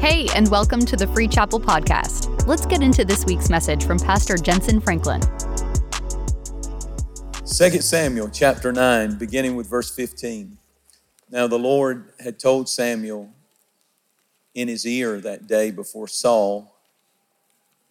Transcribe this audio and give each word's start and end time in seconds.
Hey, 0.00 0.28
and 0.34 0.48
welcome 0.48 0.80
to 0.86 0.96
the 0.96 1.06
Free 1.08 1.28
Chapel 1.28 1.60
Podcast. 1.60 2.46
Let's 2.46 2.64
get 2.64 2.80
into 2.80 3.04
this 3.04 3.26
week's 3.26 3.50
message 3.50 3.84
from 3.84 3.98
Pastor 3.98 4.36
Jentezen 4.36 4.82
Franklin. 4.82 5.20
2 7.44 7.82
Samuel 7.82 8.30
chapter 8.30 8.72
9, 8.72 9.18
beginning 9.18 9.56
with 9.56 9.68
verse 9.68 9.94
15. 9.94 10.56
Now 11.30 11.46
the 11.46 11.58
Lord 11.58 12.14
had 12.18 12.38
told 12.38 12.70
Samuel 12.70 13.28
in 14.54 14.68
his 14.68 14.86
ear 14.86 15.20
that 15.20 15.46
day 15.46 15.70
before 15.70 16.08
Saul, 16.08 16.74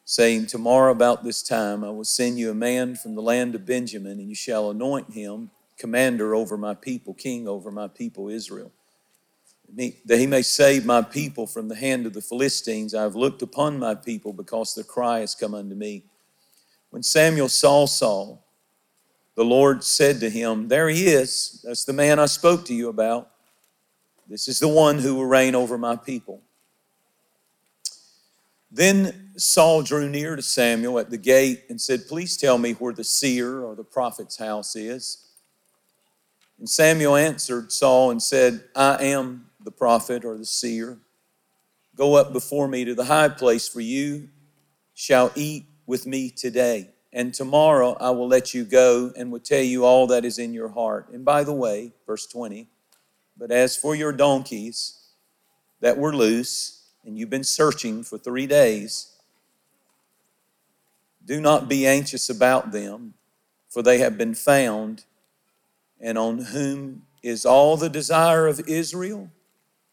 saying, 0.03 0.47
Tomorrow 0.47 0.91
about 0.91 1.23
this 1.23 1.43
time 1.43 1.83
I 1.83 1.91
will 1.91 2.05
send 2.05 2.39
you 2.39 2.49
a 2.49 2.55
man 2.55 2.95
from 2.95 3.13
the 3.13 3.21
land 3.21 3.53
of 3.53 3.67
Benjamin, 3.67 4.19
and 4.19 4.29
you 4.29 4.35
shall 4.35 4.71
anoint 4.71 5.13
him 5.13 5.51
commander 5.77 6.33
over 6.33 6.57
my 6.57 6.73
people, 6.73 7.13
king 7.13 7.47
over 7.47 7.69
my 7.69 7.87
people 7.87 8.29
Israel 8.29 8.71
that 9.75 10.19
he 10.19 10.27
may 10.27 10.41
save 10.41 10.85
my 10.85 11.01
people 11.01 11.47
from 11.47 11.67
the 11.67 11.75
hand 11.75 12.05
of 12.05 12.13
the 12.13 12.21
Philistines. 12.21 12.95
I 12.95 13.03
have 13.03 13.15
looked 13.15 13.41
upon 13.41 13.79
my 13.79 13.95
people 13.95 14.33
because 14.33 14.75
their 14.75 14.83
cry 14.83 15.19
has 15.19 15.35
come 15.35 15.53
unto 15.53 15.75
me. 15.75 16.03
When 16.89 17.03
Samuel 17.03 17.49
saw 17.49 17.85
Saul, 17.85 18.43
the 19.35 19.45
Lord 19.45 19.83
said 19.83 20.19
to 20.19 20.29
him, 20.29 20.67
There 20.67 20.89
he 20.89 21.07
is. 21.07 21.63
That's 21.63 21.85
the 21.85 21.93
man 21.93 22.19
I 22.19 22.25
spoke 22.25 22.65
to 22.65 22.73
you 22.73 22.89
about. 22.89 23.29
This 24.27 24.47
is 24.47 24.59
the 24.59 24.67
one 24.67 24.99
who 24.99 25.15
will 25.15 25.25
reign 25.25 25.55
over 25.55 25.77
my 25.77 25.95
people. 25.95 26.41
Then 28.71 29.31
Saul 29.37 29.81
drew 29.81 30.09
near 30.09 30.35
to 30.35 30.41
Samuel 30.41 30.99
at 30.99 31.09
the 31.09 31.17
gate 31.17 31.63
and 31.69 31.79
said, 31.79 32.07
Please 32.07 32.37
tell 32.37 32.57
me 32.57 32.73
where 32.73 32.93
the 32.93 33.03
seer 33.03 33.63
or 33.63 33.75
the 33.75 33.83
prophet's 33.83 34.37
house 34.37 34.75
is. 34.75 35.25
And 36.59 36.69
Samuel 36.69 37.15
answered 37.15 37.71
Saul 37.71 38.11
and 38.11 38.21
said, 38.21 38.63
I 38.75 39.05
am 39.05 39.48
the 39.69 39.77
prophet 39.77 40.25
or 40.25 40.35
the 40.35 40.45
seer. 40.47 40.97
Go 41.95 42.15
up 42.15 42.33
before 42.33 42.67
me 42.67 42.85
to 42.85 42.95
the 42.95 43.03
high 43.03 43.29
place, 43.29 43.67
for 43.67 43.81
you 43.81 44.29
shall 44.95 45.31
eat 45.35 45.65
with 45.85 46.07
me 46.07 46.31
today. 46.31 46.89
And 47.13 47.35
tomorrow 47.35 47.95
I 47.99 48.09
will 48.09 48.27
let 48.27 48.51
you 48.51 48.63
go 48.63 49.11
and 49.15 49.31
will 49.31 49.39
tell 49.39 49.61
you 49.61 49.85
all 49.85 50.07
that 50.07 50.25
is 50.25 50.39
in 50.39 50.53
your 50.53 50.69
heart. 50.69 51.09
And 51.13 51.23
by 51.23 51.43
the 51.43 51.53
way, 51.53 51.91
verse 52.07 52.25
20, 52.25 52.67
but 53.37 53.51
as 53.51 53.77
for 53.77 53.93
your 53.93 54.11
donkeys 54.11 55.11
that 55.81 55.99
were 55.99 56.15
loose, 56.15 56.87
and 57.05 57.15
you've 57.15 57.29
been 57.29 57.43
searching 57.43 58.01
for 58.01 58.17
three 58.17 58.47
days, 58.47 59.15
do 61.23 61.39
not 61.39 61.69
be 61.69 61.85
anxious 61.85 62.27
about 62.27 62.71
them, 62.71 63.13
for 63.69 63.83
they 63.83 63.99
have 63.99 64.17
been 64.17 64.33
found, 64.33 65.03
and 66.01 66.17
on 66.17 66.39
whom 66.39 67.03
is 67.21 67.45
all 67.45 67.77
the 67.77 67.89
desire 67.89 68.47
of 68.47 68.67
Israel 68.67 69.29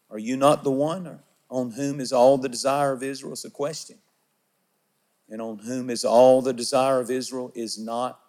are 0.09 0.19
you 0.19 0.37
not 0.37 0.63
the 0.63 0.71
one 0.71 1.19
on 1.49 1.71
whom 1.71 1.99
is 1.99 2.13
all 2.13 2.37
the 2.37 2.49
desire 2.49 2.93
of 2.93 3.03
Israel? 3.03 3.33
It's 3.33 3.45
a 3.45 3.49
question. 3.49 3.97
And 5.29 5.41
on 5.41 5.59
whom 5.59 5.89
is 5.89 6.05
all 6.05 6.41
the 6.41 6.53
desire 6.53 6.99
of 6.99 7.11
Israel? 7.11 7.51
Is 7.53 7.77
not 7.77 8.19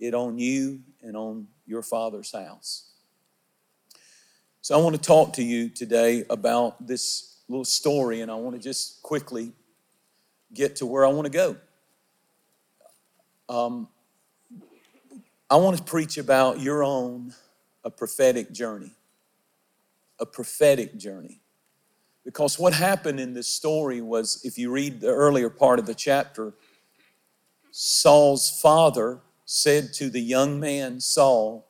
it 0.00 0.14
on 0.14 0.38
you 0.38 0.80
and 1.02 1.16
on 1.16 1.46
your 1.66 1.82
father's 1.82 2.32
house? 2.32 2.90
So 4.60 4.78
I 4.78 4.82
want 4.82 4.96
to 4.96 5.00
talk 5.00 5.34
to 5.34 5.42
you 5.42 5.68
today 5.68 6.24
about 6.28 6.86
this 6.86 7.38
little 7.48 7.64
story, 7.64 8.20
and 8.20 8.30
I 8.30 8.34
want 8.34 8.56
to 8.56 8.62
just 8.62 9.02
quickly 9.02 9.52
get 10.52 10.76
to 10.76 10.86
where 10.86 11.04
I 11.04 11.08
want 11.08 11.26
to 11.26 11.32
go. 11.32 11.56
Um, 13.48 13.88
I 15.48 15.56
want 15.56 15.76
to 15.76 15.82
preach 15.82 16.18
about 16.18 16.60
your 16.60 16.84
own 16.84 17.34
a 17.84 17.90
prophetic 17.90 18.52
journey 18.52 18.92
a 20.20 20.26
prophetic 20.26 20.96
journey. 20.96 21.40
Because 22.24 22.58
what 22.58 22.74
happened 22.74 23.18
in 23.18 23.32
this 23.32 23.48
story 23.48 24.00
was, 24.00 24.42
if 24.44 24.58
you 24.58 24.70
read 24.70 25.00
the 25.00 25.08
earlier 25.08 25.48
part 25.48 25.78
of 25.78 25.86
the 25.86 25.94
chapter, 25.94 26.52
Saul's 27.70 28.60
father 28.60 29.20
said 29.46 29.92
to 29.94 30.10
the 30.10 30.20
young 30.20 30.60
man, 30.60 31.00
Saul, 31.00 31.66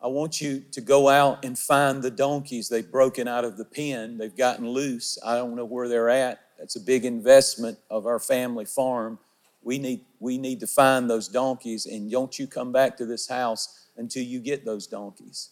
I 0.00 0.08
want 0.08 0.40
you 0.40 0.60
to 0.72 0.80
go 0.80 1.08
out 1.08 1.44
and 1.44 1.58
find 1.58 2.02
the 2.02 2.10
donkeys. 2.10 2.68
They've 2.68 2.90
broken 2.90 3.28
out 3.28 3.44
of 3.44 3.56
the 3.56 3.64
pen, 3.64 4.18
they've 4.18 4.36
gotten 4.36 4.68
loose. 4.68 5.18
I 5.24 5.36
don't 5.36 5.56
know 5.56 5.64
where 5.64 5.88
they're 5.88 6.10
at. 6.10 6.40
That's 6.58 6.76
a 6.76 6.80
big 6.80 7.04
investment 7.04 7.78
of 7.90 8.06
our 8.06 8.18
family 8.18 8.64
farm. 8.64 9.18
We 9.62 9.78
need, 9.78 10.04
we 10.20 10.38
need 10.38 10.60
to 10.60 10.66
find 10.66 11.10
those 11.10 11.28
donkeys, 11.28 11.86
and 11.86 12.10
don't 12.10 12.38
you 12.38 12.46
come 12.46 12.72
back 12.72 12.96
to 12.98 13.06
this 13.06 13.28
house 13.28 13.88
until 13.96 14.22
you 14.22 14.40
get 14.40 14.64
those 14.64 14.86
donkeys. 14.86 15.50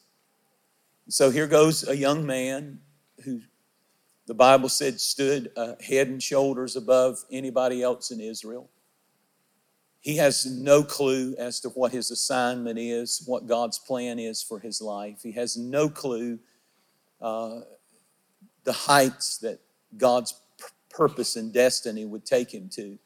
So 1.08 1.30
here 1.30 1.46
goes 1.46 1.86
a 1.86 1.96
young 1.96 2.24
man 2.24 2.80
who 3.24 3.40
the 4.26 4.34
Bible 4.34 4.70
said 4.70 5.00
stood 5.00 5.50
uh, 5.56 5.74
head 5.80 6.08
and 6.08 6.22
shoulders 6.22 6.76
above 6.76 7.18
anybody 7.30 7.82
else 7.82 8.10
in 8.10 8.20
Israel. 8.20 8.70
He 10.00 10.16
has 10.16 10.46
no 10.46 10.82
clue 10.82 11.34
as 11.38 11.60
to 11.60 11.68
what 11.70 11.92
his 11.92 12.10
assignment 12.10 12.78
is, 12.78 13.22
what 13.26 13.46
God's 13.46 13.78
plan 13.78 14.18
is 14.18 14.42
for 14.42 14.58
his 14.58 14.80
life. 14.80 15.20
He 15.22 15.32
has 15.32 15.56
no 15.56 15.88
clue 15.88 16.38
uh, 17.20 17.60
the 18.64 18.72
heights 18.72 19.38
that 19.38 19.60
God's 19.96 20.32
p- 20.58 20.64
purpose 20.90 21.36
and 21.36 21.52
destiny 21.52 22.04
would 22.04 22.24
take 22.24 22.52
him 22.52 22.68
to. 22.70 22.98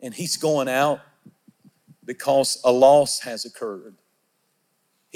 And 0.00 0.14
he's 0.14 0.36
going 0.36 0.68
out 0.68 1.00
because 2.04 2.60
a 2.64 2.72
loss 2.72 3.20
has 3.20 3.44
occurred. 3.44 3.96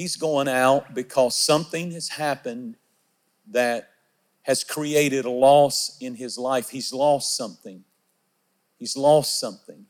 He's 0.01 0.17
going 0.17 0.49
out 0.49 0.95
because 0.95 1.37
something 1.37 1.91
has 1.91 2.09
happened 2.09 2.79
that 3.51 3.91
has 4.45 4.65
created 4.65 5.27
a 5.27 5.31
loss 5.31 5.99
in 6.01 6.15
his 6.15 6.39
life. 6.39 6.71
He's 6.71 6.91
lost 6.91 7.37
something. 7.37 7.85
He's 8.79 8.97
lost 8.97 9.39
something. 9.39 9.85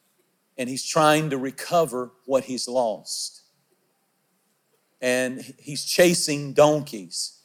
And 0.59 0.69
he's 0.69 0.84
trying 0.84 1.31
to 1.31 1.38
recover 1.38 2.10
what 2.26 2.43
he's 2.43 2.66
lost. 2.66 3.43
And 5.00 5.43
he's 5.60 5.84
chasing 5.84 6.54
donkeys. 6.54 7.42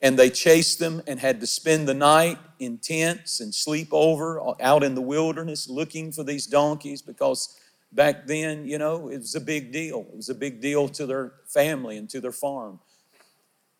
And 0.00 0.18
they 0.18 0.30
chased 0.30 0.78
them 0.78 1.02
and 1.06 1.20
had 1.20 1.40
to 1.40 1.46
spend 1.46 1.86
the 1.86 1.92
night 1.92 2.38
in 2.58 2.78
tents 2.78 3.40
and 3.40 3.54
sleep 3.54 3.88
over 3.92 4.40
out 4.62 4.82
in 4.82 4.94
the 4.94 5.02
wilderness 5.02 5.68
looking 5.68 6.10
for 6.10 6.24
these 6.24 6.46
donkeys 6.46 7.02
because 7.02 7.60
back 7.94 8.26
then, 8.26 8.66
you 8.66 8.78
know, 8.78 9.08
it 9.08 9.18
was 9.18 9.34
a 9.34 9.40
big 9.40 9.72
deal. 9.72 10.06
It 10.12 10.16
was 10.16 10.28
a 10.28 10.34
big 10.34 10.60
deal 10.60 10.88
to 10.88 11.06
their 11.06 11.32
family 11.46 11.96
and 11.96 12.08
to 12.10 12.20
their 12.20 12.32
farm. 12.32 12.80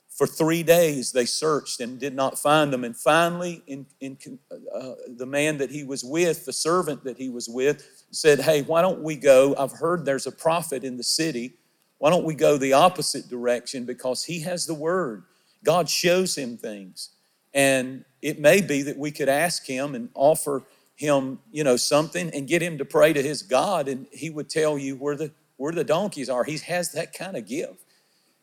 For 0.08 0.28
three 0.28 0.62
days, 0.62 1.10
they 1.10 1.24
searched 1.24 1.80
and 1.80 1.98
did 1.98 2.14
not 2.14 2.38
find 2.38 2.72
them. 2.72 2.84
And 2.84 2.96
finally, 2.96 3.62
in, 3.66 3.84
in 4.00 4.16
uh, 4.72 4.92
the 5.08 5.26
man 5.26 5.58
that 5.58 5.70
he 5.70 5.82
was 5.82 6.04
with, 6.04 6.44
the 6.46 6.52
servant 6.52 7.02
that 7.02 7.16
he 7.18 7.28
was 7.28 7.48
with, 7.48 8.04
said, 8.12 8.40
Hey, 8.40 8.62
why 8.62 8.80
don't 8.80 9.02
we 9.02 9.16
go? 9.16 9.56
I've 9.58 9.72
heard 9.72 10.04
there's 10.04 10.28
a 10.28 10.32
prophet 10.32 10.84
in 10.84 10.96
the 10.96 11.02
city. 11.02 11.54
Why 11.98 12.10
don't 12.10 12.24
we 12.24 12.34
go 12.34 12.56
the 12.56 12.74
opposite 12.74 13.28
direction? 13.28 13.84
Because 13.86 14.22
he 14.22 14.40
has 14.40 14.66
the 14.66 14.74
word. 14.74 15.24
God 15.64 15.88
shows 15.88 16.38
him 16.38 16.56
things. 16.56 17.10
And 17.52 18.04
it 18.22 18.38
may 18.38 18.60
be 18.60 18.82
that 18.82 18.96
we 18.96 19.10
could 19.10 19.28
ask 19.28 19.66
him 19.66 19.96
and 19.96 20.10
offer 20.14 20.62
him, 20.96 21.40
you 21.50 21.64
know, 21.64 21.76
something 21.76 22.30
and 22.30 22.46
get 22.46 22.62
him 22.62 22.78
to 22.78 22.84
pray 22.84 23.12
to 23.12 23.22
his 23.22 23.42
God, 23.42 23.88
and 23.88 24.06
he 24.12 24.30
would 24.30 24.48
tell 24.48 24.78
you 24.78 24.96
where 24.96 25.16
the 25.16 25.32
where 25.56 25.72
the 25.72 25.84
donkeys 25.84 26.28
are. 26.28 26.44
He 26.44 26.58
has 26.58 26.92
that 26.92 27.12
kind 27.12 27.36
of 27.36 27.46
gift. 27.46 27.84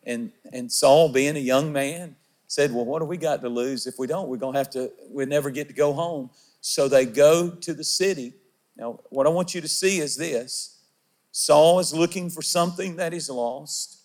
And 0.04 0.32
and 0.52 0.70
Saul, 0.70 1.10
being 1.10 1.36
a 1.36 1.40
young 1.40 1.72
man, 1.72 2.16
said, 2.52 2.72
Well, 2.72 2.84
what 2.84 2.98
do 2.98 3.06
we 3.06 3.16
got 3.16 3.40
to 3.42 3.48
lose? 3.48 3.86
If 3.86 3.98
we 3.98 4.06
don't, 4.06 4.28
we're 4.28 4.36
gonna 4.36 4.58
have 4.58 4.70
to, 4.70 4.90
we 5.10 5.24
never 5.24 5.50
get 5.50 5.68
to 5.68 5.74
go 5.74 5.92
home. 5.92 6.30
So 6.60 6.88
they 6.88 7.06
go 7.06 7.50
to 7.50 7.74
the 7.74 7.84
city. 7.84 8.34
Now, 8.76 9.00
what 9.10 9.26
I 9.26 9.30
want 9.30 9.54
you 9.54 9.60
to 9.60 9.68
see 9.68 9.98
is 10.00 10.16
this 10.16 10.80
Saul 11.30 11.80
is 11.80 11.94
looking 11.94 12.28
for 12.28 12.42
something 12.42 12.96
that 12.96 13.12
he's 13.12 13.30
lost. 13.30 14.00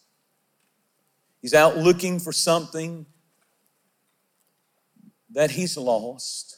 He's 1.41 1.53
out 1.53 1.77
looking 1.77 2.19
for 2.19 2.31
something 2.31 3.05
that 5.31 5.51
he's 5.51 5.77
lost. 5.77 6.56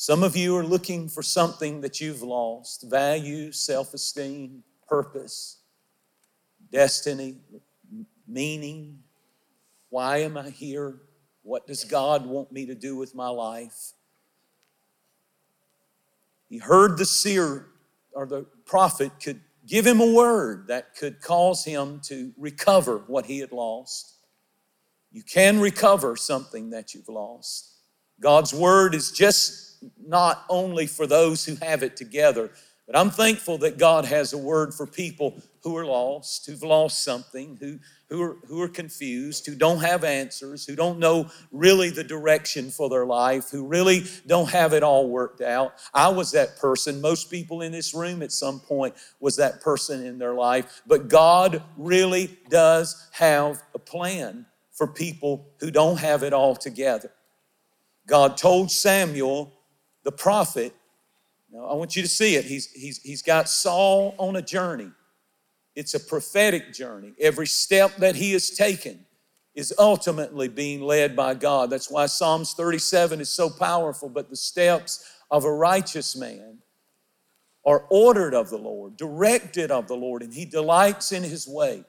Some 0.00 0.22
of 0.22 0.36
you 0.36 0.56
are 0.56 0.64
looking 0.64 1.08
for 1.08 1.24
something 1.24 1.80
that 1.80 2.00
you've 2.00 2.22
lost 2.22 2.88
value, 2.88 3.50
self 3.50 3.94
esteem, 3.94 4.62
purpose, 4.86 5.58
destiny, 6.70 7.38
meaning. 8.24 9.00
Why 9.90 10.18
am 10.18 10.36
I 10.36 10.50
here? 10.50 11.00
What 11.42 11.66
does 11.66 11.82
God 11.82 12.24
want 12.26 12.52
me 12.52 12.64
to 12.66 12.76
do 12.76 12.94
with 12.94 13.12
my 13.16 13.26
life? 13.28 13.94
He 16.48 16.58
heard 16.58 16.96
the 16.96 17.04
seer 17.04 17.66
or 18.12 18.24
the 18.24 18.46
prophet 18.66 19.10
could 19.20 19.40
give 19.66 19.84
him 19.84 20.00
a 20.00 20.14
word 20.14 20.68
that 20.68 20.94
could 20.94 21.20
cause 21.20 21.64
him 21.64 22.00
to 22.04 22.32
recover 22.38 22.98
what 23.08 23.26
he 23.26 23.40
had 23.40 23.50
lost. 23.50 24.14
You 25.10 25.24
can 25.24 25.58
recover 25.58 26.14
something 26.14 26.70
that 26.70 26.94
you've 26.94 27.08
lost. 27.08 27.72
God's 28.20 28.54
word 28.54 28.94
is 28.94 29.10
just 29.10 29.67
not 30.04 30.44
only 30.48 30.86
for 30.86 31.06
those 31.06 31.44
who 31.44 31.56
have 31.56 31.82
it 31.82 31.96
together, 31.96 32.50
But 32.88 32.96
I'm 32.96 33.10
thankful 33.10 33.58
that 33.58 33.76
God 33.76 34.06
has 34.06 34.32
a 34.32 34.38
word 34.38 34.72
for 34.72 34.86
people 34.86 35.42
who 35.62 35.76
are 35.76 35.84
lost, 35.84 36.46
who've 36.46 36.62
lost 36.62 37.04
something, 37.04 37.58
who, 37.60 37.78
who, 38.08 38.22
are, 38.22 38.36
who 38.46 38.62
are 38.62 38.68
confused, 38.68 39.44
who 39.44 39.54
don't 39.54 39.80
have 39.80 40.04
answers, 40.04 40.64
who 40.64 40.74
don't 40.74 40.98
know 40.98 41.28
really 41.52 41.90
the 41.90 42.02
direction 42.02 42.70
for 42.70 42.88
their 42.88 43.04
life, 43.04 43.50
who 43.50 43.66
really 43.66 44.04
don't 44.26 44.48
have 44.48 44.72
it 44.72 44.82
all 44.82 45.10
worked 45.10 45.42
out. 45.42 45.74
I 45.92 46.08
was 46.08 46.32
that 46.32 46.56
person. 46.56 47.02
Most 47.02 47.30
people 47.30 47.60
in 47.60 47.72
this 47.72 47.92
room 47.92 48.22
at 48.22 48.32
some 48.32 48.58
point 48.58 48.94
was 49.20 49.36
that 49.36 49.60
person 49.60 50.06
in 50.06 50.18
their 50.18 50.32
life. 50.32 50.80
But 50.86 51.08
God 51.08 51.62
really 51.76 52.38
does 52.48 53.06
have 53.12 53.62
a 53.74 53.78
plan 53.78 54.46
for 54.72 54.86
people 54.86 55.50
who 55.60 55.70
don't 55.70 55.98
have 55.98 56.22
it 56.22 56.32
all 56.32 56.56
together. 56.56 57.10
God 58.06 58.38
told 58.38 58.70
Samuel, 58.70 59.52
the 60.08 60.12
prophet, 60.12 60.74
now, 61.52 61.66
I 61.66 61.74
want 61.74 61.94
you 61.94 62.00
to 62.00 62.08
see 62.08 62.36
it. 62.36 62.46
He's, 62.46 62.72
he's, 62.72 62.96
he's 63.02 63.20
got 63.20 63.46
Saul 63.46 64.14
on 64.16 64.36
a 64.36 64.42
journey. 64.42 64.90
It's 65.76 65.92
a 65.92 66.00
prophetic 66.00 66.72
journey. 66.72 67.12
Every 67.20 67.46
step 67.46 67.96
that 67.96 68.16
he 68.16 68.32
has 68.32 68.48
taken 68.48 69.04
is 69.54 69.74
ultimately 69.78 70.48
being 70.48 70.80
led 70.80 71.14
by 71.14 71.34
God. 71.34 71.68
That's 71.68 71.90
why 71.90 72.06
Psalms 72.06 72.54
37 72.54 73.20
is 73.20 73.28
so 73.28 73.50
powerful. 73.50 74.08
But 74.08 74.30
the 74.30 74.36
steps 74.36 75.04
of 75.30 75.44
a 75.44 75.52
righteous 75.52 76.16
man 76.16 76.60
are 77.66 77.84
ordered 77.90 78.32
of 78.32 78.48
the 78.48 78.56
Lord, 78.56 78.96
directed 78.96 79.70
of 79.70 79.88
the 79.88 79.96
Lord, 79.96 80.22
and 80.22 80.32
he 80.32 80.46
delights 80.46 81.12
in 81.12 81.22
his 81.22 81.46
way. 81.46 81.84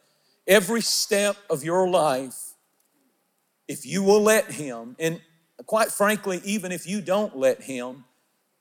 Every 0.45 0.81
step 0.81 1.37
of 1.49 1.63
your 1.63 1.87
life, 1.87 2.53
if 3.69 3.85
you 3.85 4.03
will 4.03 4.21
let 4.21 4.51
him, 4.51 4.97
and 4.99 5.21
quite 5.65 5.89
frankly, 5.91 6.41
even 6.43 6.71
if 6.71 6.87
you 6.87 7.01
don't 7.01 7.37
let 7.37 7.61
him, 7.61 8.05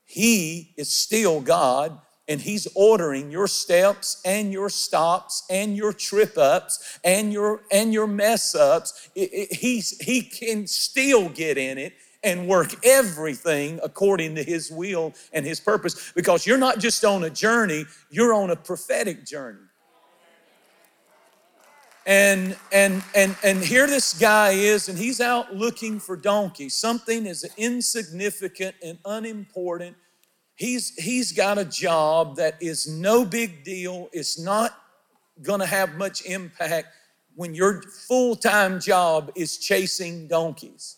he 0.09 0.73
is 0.75 0.91
still 0.91 1.39
God 1.39 2.01
and 2.27 2.41
He's 2.41 2.67
ordering 2.73 3.29
your 3.29 3.45
steps 3.45 4.19
and 4.25 4.51
your 4.51 4.67
stops 4.67 5.43
and 5.51 5.77
your 5.77 5.93
trip 5.93 6.35
ups 6.35 6.99
and 7.03 7.31
your 7.31 7.61
and 7.71 7.93
your 7.93 8.07
mess 8.07 8.55
ups. 8.55 9.11
It, 9.13 9.29
it, 9.31 9.53
he's, 9.53 9.99
he 10.01 10.23
can 10.23 10.65
still 10.65 11.29
get 11.29 11.59
in 11.59 11.77
it 11.77 11.93
and 12.23 12.47
work 12.47 12.83
everything 12.83 13.79
according 13.83 14.33
to 14.33 14.43
His 14.43 14.71
will 14.71 15.13
and 15.31 15.45
His 15.45 15.59
purpose 15.59 16.11
because 16.15 16.47
you're 16.47 16.57
not 16.57 16.79
just 16.79 17.05
on 17.05 17.23
a 17.23 17.29
journey, 17.29 17.85
you're 18.09 18.33
on 18.33 18.49
a 18.49 18.55
prophetic 18.55 19.27
journey. 19.27 19.68
And 22.09 22.57
and 22.71 23.03
and 23.13 23.35
and 23.43 23.63
here 23.63 23.85
this 23.85 24.17
guy 24.17 24.53
is, 24.53 24.89
and 24.89 24.97
he's 24.97 25.21
out 25.21 25.55
looking 25.55 25.99
for 25.99 26.17
donkeys. 26.17 26.73
Something 26.73 27.27
is 27.27 27.47
insignificant 27.55 28.75
and 28.83 28.97
unimportant. 29.05 29.95
He's 30.55 30.95
he's 30.95 31.31
got 31.31 31.59
a 31.59 31.65
job 31.65 32.35
that 32.37 32.55
is 32.59 32.87
no 32.87 33.23
big 33.25 33.63
deal. 33.63 34.09
It's 34.11 34.39
not 34.39 34.75
gonna 35.43 35.67
have 35.67 35.97
much 35.97 36.25
impact 36.25 36.87
when 37.35 37.53
your 37.53 37.83
full-time 37.83 38.79
job 38.79 39.31
is 39.35 39.59
chasing 39.59 40.27
donkeys. 40.27 40.97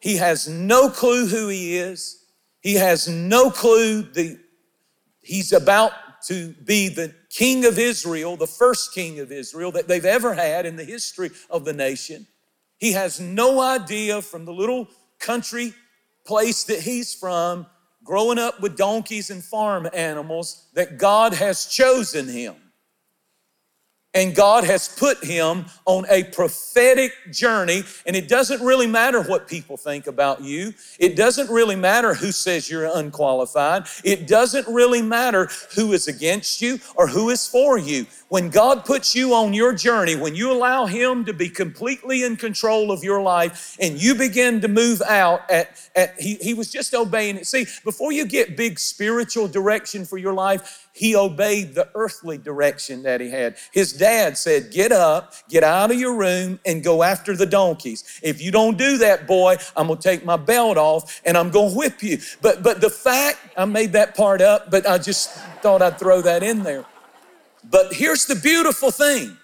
He 0.00 0.16
has 0.16 0.48
no 0.48 0.88
clue 0.88 1.26
who 1.26 1.48
he 1.48 1.76
is. 1.76 2.24
He 2.62 2.72
has 2.76 3.06
no 3.06 3.50
clue 3.50 4.00
the 4.00 4.38
he's 5.20 5.52
about 5.52 5.92
to 6.28 6.54
be 6.64 6.88
the 6.88 7.14
king 7.32 7.64
of 7.64 7.78
Israel, 7.78 8.36
the 8.36 8.46
first 8.46 8.94
king 8.94 9.18
of 9.18 9.32
Israel 9.32 9.72
that 9.72 9.88
they've 9.88 10.04
ever 10.04 10.34
had 10.34 10.66
in 10.66 10.76
the 10.76 10.84
history 10.84 11.30
of 11.50 11.64
the 11.64 11.72
nation. 11.72 12.26
He 12.78 12.92
has 12.92 13.18
no 13.20 13.60
idea 13.60 14.20
from 14.20 14.44
the 14.44 14.52
little 14.52 14.88
country 15.18 15.72
place 16.26 16.64
that 16.64 16.80
he's 16.80 17.14
from, 17.14 17.66
growing 18.04 18.38
up 18.38 18.60
with 18.60 18.76
donkeys 18.76 19.30
and 19.30 19.42
farm 19.42 19.88
animals, 19.94 20.68
that 20.74 20.98
God 20.98 21.32
has 21.32 21.66
chosen 21.66 22.28
him. 22.28 22.54
And 24.14 24.34
God 24.34 24.64
has 24.64 24.88
put 24.88 25.24
him 25.24 25.64
on 25.86 26.04
a 26.10 26.24
prophetic 26.24 27.12
journey. 27.30 27.82
And 28.04 28.14
it 28.14 28.28
doesn't 28.28 28.60
really 28.60 28.86
matter 28.86 29.22
what 29.22 29.48
people 29.48 29.76
think 29.76 30.06
about 30.06 30.42
you. 30.42 30.74
It 30.98 31.16
doesn't 31.16 31.48
really 31.48 31.76
matter 31.76 32.12
who 32.12 32.30
says 32.30 32.70
you're 32.70 32.90
unqualified. 32.94 33.86
It 34.04 34.26
doesn't 34.26 34.66
really 34.68 35.00
matter 35.00 35.48
who 35.74 35.92
is 35.92 36.08
against 36.08 36.60
you 36.60 36.78
or 36.94 37.06
who 37.06 37.30
is 37.30 37.48
for 37.48 37.78
you. 37.78 38.06
When 38.32 38.48
God 38.48 38.86
puts 38.86 39.14
you 39.14 39.34
on 39.34 39.52
your 39.52 39.74
journey, 39.74 40.16
when 40.16 40.34
you 40.34 40.50
allow 40.50 40.86
Him 40.86 41.26
to 41.26 41.34
be 41.34 41.50
completely 41.50 42.24
in 42.24 42.36
control 42.36 42.90
of 42.90 43.04
your 43.04 43.20
life 43.20 43.76
and 43.78 44.00
you 44.00 44.14
begin 44.14 44.62
to 44.62 44.68
move 44.68 45.02
out 45.02 45.42
at, 45.50 45.78
at 45.94 46.18
he, 46.18 46.36
he 46.36 46.54
was 46.54 46.72
just 46.72 46.94
obeying 46.94 47.36
it. 47.36 47.46
See, 47.46 47.66
before 47.84 48.10
you 48.10 48.24
get 48.24 48.56
big 48.56 48.78
spiritual 48.78 49.48
direction 49.48 50.06
for 50.06 50.16
your 50.16 50.32
life, 50.32 50.88
he 50.94 51.14
obeyed 51.14 51.74
the 51.74 51.90
earthly 51.94 52.38
direction 52.38 53.02
that 53.02 53.20
he 53.20 53.28
had. 53.28 53.56
His 53.70 53.92
dad 53.92 54.38
said, 54.38 54.70
Get 54.70 54.92
up, 54.92 55.34
get 55.50 55.62
out 55.62 55.90
of 55.90 56.00
your 56.00 56.16
room, 56.16 56.58
and 56.64 56.82
go 56.82 57.02
after 57.02 57.36
the 57.36 57.44
donkeys. 57.44 58.18
If 58.22 58.40
you 58.40 58.50
don't 58.50 58.78
do 58.78 58.96
that, 58.96 59.26
boy, 59.26 59.58
I'm 59.76 59.88
gonna 59.88 60.00
take 60.00 60.24
my 60.24 60.38
belt 60.38 60.78
off 60.78 61.20
and 61.26 61.36
I'm 61.36 61.50
gonna 61.50 61.74
whip 61.74 62.02
you. 62.02 62.16
But 62.40 62.62
but 62.62 62.80
the 62.80 62.88
fact, 62.88 63.40
I 63.58 63.66
made 63.66 63.92
that 63.92 64.16
part 64.16 64.40
up, 64.40 64.70
but 64.70 64.86
I 64.86 64.96
just 64.96 65.32
thought 65.60 65.82
I'd 65.82 65.98
throw 65.98 66.22
that 66.22 66.42
in 66.42 66.62
there. 66.62 66.86
But 67.70 67.94
here's 67.94 68.26
the 68.26 68.34
beautiful 68.34 68.90
thing 68.90 69.36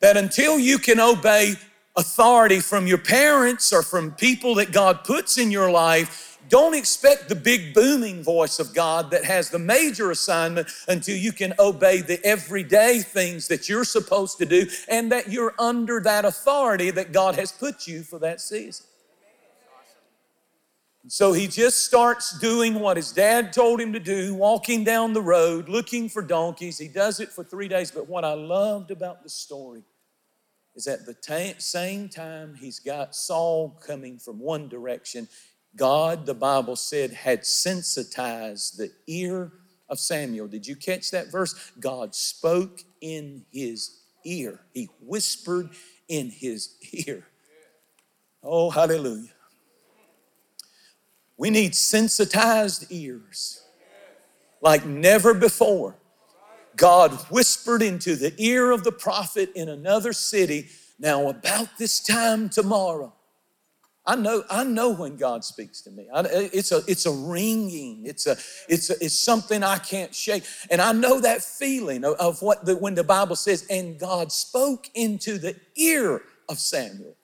that 0.00 0.16
until 0.16 0.58
you 0.58 0.78
can 0.78 1.00
obey 1.00 1.54
authority 1.96 2.60
from 2.60 2.86
your 2.86 2.98
parents 2.98 3.72
or 3.72 3.82
from 3.82 4.12
people 4.12 4.54
that 4.56 4.72
God 4.72 5.02
puts 5.04 5.36
in 5.36 5.50
your 5.50 5.70
life, 5.70 6.38
don't 6.48 6.74
expect 6.74 7.28
the 7.28 7.34
big 7.34 7.74
booming 7.74 8.22
voice 8.22 8.58
of 8.58 8.74
God 8.74 9.10
that 9.10 9.24
has 9.24 9.50
the 9.50 9.58
major 9.58 10.10
assignment 10.10 10.68
until 10.86 11.16
you 11.16 11.32
can 11.32 11.52
obey 11.58 12.00
the 12.00 12.24
everyday 12.24 13.00
things 13.00 13.48
that 13.48 13.68
you're 13.68 13.84
supposed 13.84 14.38
to 14.38 14.46
do 14.46 14.66
and 14.88 15.12
that 15.12 15.30
you're 15.30 15.54
under 15.58 16.00
that 16.00 16.24
authority 16.24 16.90
that 16.90 17.12
God 17.12 17.34
has 17.34 17.52
put 17.52 17.86
you 17.86 18.02
for 18.02 18.18
that 18.20 18.40
season. 18.40 18.86
So 21.10 21.32
he 21.32 21.46
just 21.46 21.86
starts 21.86 22.38
doing 22.38 22.74
what 22.74 22.98
his 22.98 23.12
dad 23.12 23.54
told 23.54 23.80
him 23.80 23.94
to 23.94 24.00
do, 24.00 24.34
walking 24.34 24.84
down 24.84 25.14
the 25.14 25.22
road, 25.22 25.68
looking 25.68 26.10
for 26.10 26.20
donkeys. 26.20 26.76
He 26.76 26.88
does 26.88 27.18
it 27.18 27.30
for 27.30 27.42
three 27.42 27.66
days. 27.66 27.90
But 27.90 28.08
what 28.08 28.26
I 28.26 28.34
loved 28.34 28.90
about 28.90 29.22
the 29.22 29.30
story 29.30 29.84
is 30.76 30.86
at 30.86 31.06
the 31.06 31.14
t- 31.14 31.54
same 31.58 32.10
time 32.10 32.54
he's 32.54 32.78
got 32.78 33.14
Saul 33.14 33.80
coming 33.84 34.18
from 34.18 34.38
one 34.38 34.68
direction, 34.68 35.28
God, 35.76 36.26
the 36.26 36.34
Bible 36.34 36.76
said, 36.76 37.10
had 37.12 37.46
sensitized 37.46 38.76
the 38.76 38.90
ear 39.06 39.52
of 39.88 39.98
Samuel. 39.98 40.46
Did 40.46 40.66
you 40.66 40.76
catch 40.76 41.10
that 41.12 41.32
verse? 41.32 41.72
God 41.80 42.14
spoke 42.14 42.82
in 43.00 43.46
his 43.50 44.02
ear, 44.26 44.60
he 44.74 44.90
whispered 45.00 45.70
in 46.06 46.28
his 46.28 46.74
ear. 46.92 47.24
Oh, 48.42 48.68
hallelujah. 48.68 49.30
We 51.38 51.50
need 51.50 51.74
sensitized 51.74 52.86
ears 52.90 53.62
like 54.60 54.84
never 54.84 55.32
before. 55.32 55.96
God 56.76 57.12
whispered 57.30 57.80
into 57.80 58.16
the 58.16 58.34
ear 58.38 58.70
of 58.72 58.84
the 58.84 58.92
prophet 58.92 59.50
in 59.54 59.68
another 59.68 60.12
city, 60.12 60.68
now 60.98 61.28
about 61.28 61.68
this 61.78 62.00
time 62.00 62.48
tomorrow. 62.48 63.12
I 64.04 64.16
know, 64.16 64.42
I 64.48 64.64
know 64.64 64.94
when 64.94 65.16
God 65.16 65.44
speaks 65.44 65.82
to 65.82 65.90
me. 65.90 66.08
I, 66.12 66.22
it's 66.30 66.72
a, 66.72 66.80
it's 66.88 67.04
a 67.04 67.12
ringing. 67.12 68.06
It's 68.06 68.26
a, 68.26 68.38
it's 68.66 68.88
a, 68.88 68.94
it's 69.04 69.18
something 69.18 69.62
I 69.62 69.76
can't 69.78 70.14
shake. 70.14 70.44
And 70.70 70.80
I 70.80 70.92
know 70.92 71.20
that 71.20 71.42
feeling 71.42 72.04
of, 72.04 72.14
of 72.14 72.40
what 72.40 72.64
the, 72.64 72.74
when 72.74 72.94
the 72.94 73.04
Bible 73.04 73.36
says, 73.36 73.66
and 73.68 73.98
God 73.98 74.32
spoke 74.32 74.88
into 74.94 75.36
the 75.36 75.56
ear 75.76 76.22
of 76.48 76.58
Samuel. 76.58 77.17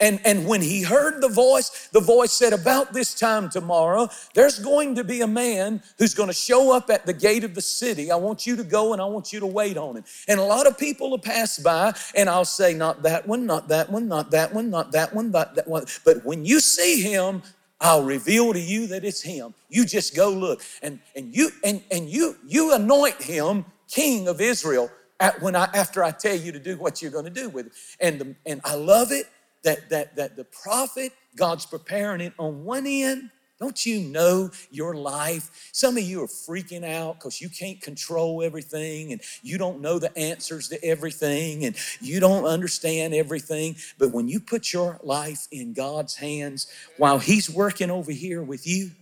And, 0.00 0.18
and 0.24 0.46
when 0.46 0.62
he 0.62 0.82
heard 0.82 1.20
the 1.20 1.28
voice, 1.28 1.88
the 1.92 2.00
voice 2.00 2.32
said, 2.32 2.54
About 2.54 2.94
this 2.94 3.14
time 3.14 3.50
tomorrow, 3.50 4.08
there's 4.34 4.58
going 4.58 4.94
to 4.94 5.04
be 5.04 5.20
a 5.20 5.26
man 5.26 5.82
who's 5.98 6.14
going 6.14 6.28
to 6.28 6.34
show 6.34 6.74
up 6.74 6.88
at 6.88 7.04
the 7.04 7.12
gate 7.12 7.44
of 7.44 7.54
the 7.54 7.60
city. 7.60 8.10
I 8.10 8.16
want 8.16 8.46
you 8.46 8.56
to 8.56 8.64
go 8.64 8.94
and 8.94 9.02
I 9.02 9.04
want 9.04 9.32
you 9.32 9.40
to 9.40 9.46
wait 9.46 9.76
on 9.76 9.96
him. 9.96 10.04
And 10.26 10.40
a 10.40 10.44
lot 10.44 10.66
of 10.66 10.78
people 10.78 11.10
will 11.10 11.18
pass 11.18 11.58
by, 11.58 11.92
and 12.16 12.30
I'll 12.30 12.46
say, 12.46 12.72
Not 12.72 13.02
that 13.02 13.28
one, 13.28 13.44
not 13.44 13.68
that 13.68 13.90
one, 13.90 14.08
not 14.08 14.30
that 14.30 14.54
one, 14.54 14.70
not 14.70 14.92
that 14.92 15.14
one, 15.14 15.30
not 15.30 15.54
that 15.56 15.68
one. 15.68 15.84
But 16.04 16.24
when 16.24 16.46
you 16.46 16.60
see 16.60 17.02
him, 17.02 17.42
I'll 17.80 18.04
reveal 18.04 18.52
to 18.52 18.60
you 18.60 18.86
that 18.88 19.04
it's 19.04 19.22
him. 19.22 19.54
You 19.68 19.84
just 19.84 20.16
go 20.16 20.30
look. 20.30 20.62
And, 20.82 21.00
and 21.14 21.34
you 21.34 21.50
and, 21.64 21.82
and 21.90 22.08
you 22.08 22.36
you 22.46 22.74
anoint 22.74 23.22
him 23.22 23.64
king 23.88 24.28
of 24.28 24.40
Israel 24.40 24.90
at, 25.18 25.40
when 25.42 25.56
I 25.56 25.64
after 25.74 26.04
I 26.04 26.10
tell 26.10 26.36
you 26.36 26.52
to 26.52 26.58
do 26.58 26.76
what 26.76 27.02
you're 27.02 27.10
going 27.10 27.24
to 27.24 27.30
do 27.30 27.48
with 27.48 27.66
it. 27.66 27.72
And, 28.00 28.18
the, 28.18 28.34
and 28.46 28.60
I 28.64 28.74
love 28.74 29.12
it 29.12 29.26
that, 29.62 29.90
that, 29.90 30.16
that 30.16 30.36
the 30.36 30.44
prophet, 30.44 31.12
God's 31.36 31.66
preparing 31.66 32.20
it 32.20 32.32
on 32.38 32.64
one 32.64 32.86
end. 32.86 33.30
Don't 33.58 33.84
you 33.84 34.00
know 34.00 34.50
your 34.70 34.94
life? 34.94 35.68
Some 35.72 35.98
of 35.98 36.02
you 36.02 36.22
are 36.22 36.26
freaking 36.26 36.82
out 36.82 37.16
because 37.16 37.42
you 37.42 37.50
can't 37.50 37.78
control 37.78 38.42
everything 38.42 39.12
and 39.12 39.20
you 39.42 39.58
don't 39.58 39.82
know 39.82 39.98
the 39.98 40.16
answers 40.16 40.68
to 40.68 40.82
everything 40.82 41.66
and 41.66 41.76
you 42.00 42.20
don't 42.20 42.46
understand 42.46 43.12
everything. 43.12 43.76
But 43.98 44.12
when 44.12 44.28
you 44.28 44.40
put 44.40 44.72
your 44.72 44.98
life 45.02 45.46
in 45.52 45.74
God's 45.74 46.16
hands 46.16 46.68
while 46.96 47.18
He's 47.18 47.50
working 47.50 47.90
over 47.90 48.12
here 48.12 48.42
with 48.42 48.66
you, 48.66 48.92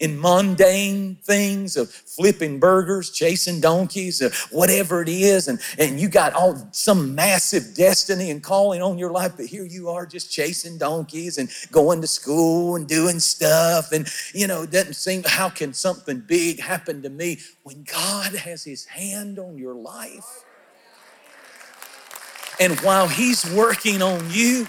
in 0.00 0.18
mundane 0.20 1.16
things 1.22 1.76
of 1.76 1.90
flipping 1.90 2.58
burgers, 2.58 3.10
chasing 3.10 3.60
donkeys, 3.60 4.22
or 4.22 4.30
whatever 4.50 5.02
it 5.02 5.08
is, 5.08 5.48
and, 5.48 5.60
and 5.78 6.00
you 6.00 6.08
got 6.08 6.32
all 6.34 6.68
some 6.72 7.14
massive 7.14 7.74
destiny 7.74 8.30
and 8.30 8.42
calling 8.42 8.82
on 8.82 8.98
your 8.98 9.10
life, 9.10 9.32
but 9.36 9.46
here 9.46 9.64
you 9.64 9.88
are 9.88 10.06
just 10.06 10.30
chasing 10.30 10.78
donkeys 10.78 11.38
and 11.38 11.50
going 11.70 12.00
to 12.00 12.06
school 12.06 12.76
and 12.76 12.86
doing 12.88 13.18
stuff. 13.18 13.92
And 13.92 14.08
you 14.34 14.46
know, 14.46 14.62
it 14.62 14.70
doesn't 14.70 14.94
seem 14.94 15.22
how 15.24 15.48
can 15.48 15.72
something 15.72 16.20
big 16.20 16.60
happen 16.60 17.02
to 17.02 17.10
me 17.10 17.38
when 17.62 17.84
God 17.84 18.34
has 18.34 18.64
his 18.64 18.84
hand 18.84 19.38
on 19.38 19.58
your 19.58 19.74
life? 19.74 20.44
And 22.58 22.78
while 22.80 23.06
he's 23.06 23.44
working 23.52 24.00
on 24.00 24.30
you, 24.30 24.66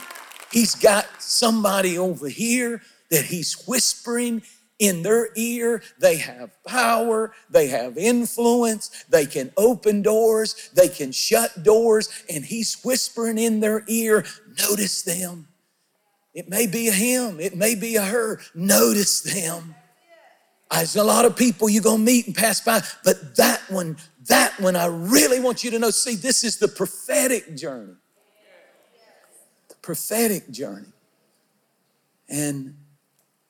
he's 0.51 0.75
got 0.75 1.05
somebody 1.19 1.97
over 1.97 2.27
here 2.27 2.81
that 3.09 3.25
he's 3.25 3.63
whispering 3.65 4.41
in 4.79 5.03
their 5.03 5.29
ear. 5.35 5.81
They 5.99 6.17
have 6.17 6.51
power, 6.63 7.33
they 7.49 7.67
have 7.67 7.97
influence, 7.97 9.05
they 9.09 9.25
can 9.25 9.51
open 9.57 10.01
doors, 10.01 10.69
they 10.73 10.87
can 10.87 11.11
shut 11.11 11.63
doors, 11.63 12.09
and 12.29 12.45
he's 12.45 12.81
whispering 12.83 13.37
in 13.37 13.59
their 13.59 13.83
ear, 13.87 14.25
Notice 14.59 15.03
them. 15.03 15.47
It 16.33 16.49
may 16.49 16.67
be 16.67 16.87
a 16.87 16.91
him, 16.91 17.39
it 17.39 17.55
may 17.55 17.75
be 17.75 17.95
a 17.95 18.03
her. 18.03 18.39
Notice 18.53 19.21
them. 19.21 19.75
There's 20.71 20.95
a 20.95 21.03
lot 21.03 21.25
of 21.25 21.35
people 21.35 21.69
you're 21.69 21.83
gonna 21.83 22.03
meet 22.03 22.27
and 22.27 22.35
pass 22.35 22.59
by, 22.61 22.81
but 23.03 23.35
that 23.37 23.61
one, 23.69 23.97
that 24.27 24.59
one, 24.59 24.75
I 24.75 24.85
really 24.87 25.39
want 25.39 25.63
you 25.63 25.71
to 25.71 25.79
know. 25.79 25.89
See, 25.89 26.15
this 26.15 26.43
is 26.43 26.57
the 26.57 26.67
prophetic 26.67 27.55
journey. 27.55 27.93
The 29.69 29.75
prophetic 29.81 30.51
journey. 30.51 30.91
And 32.29 32.75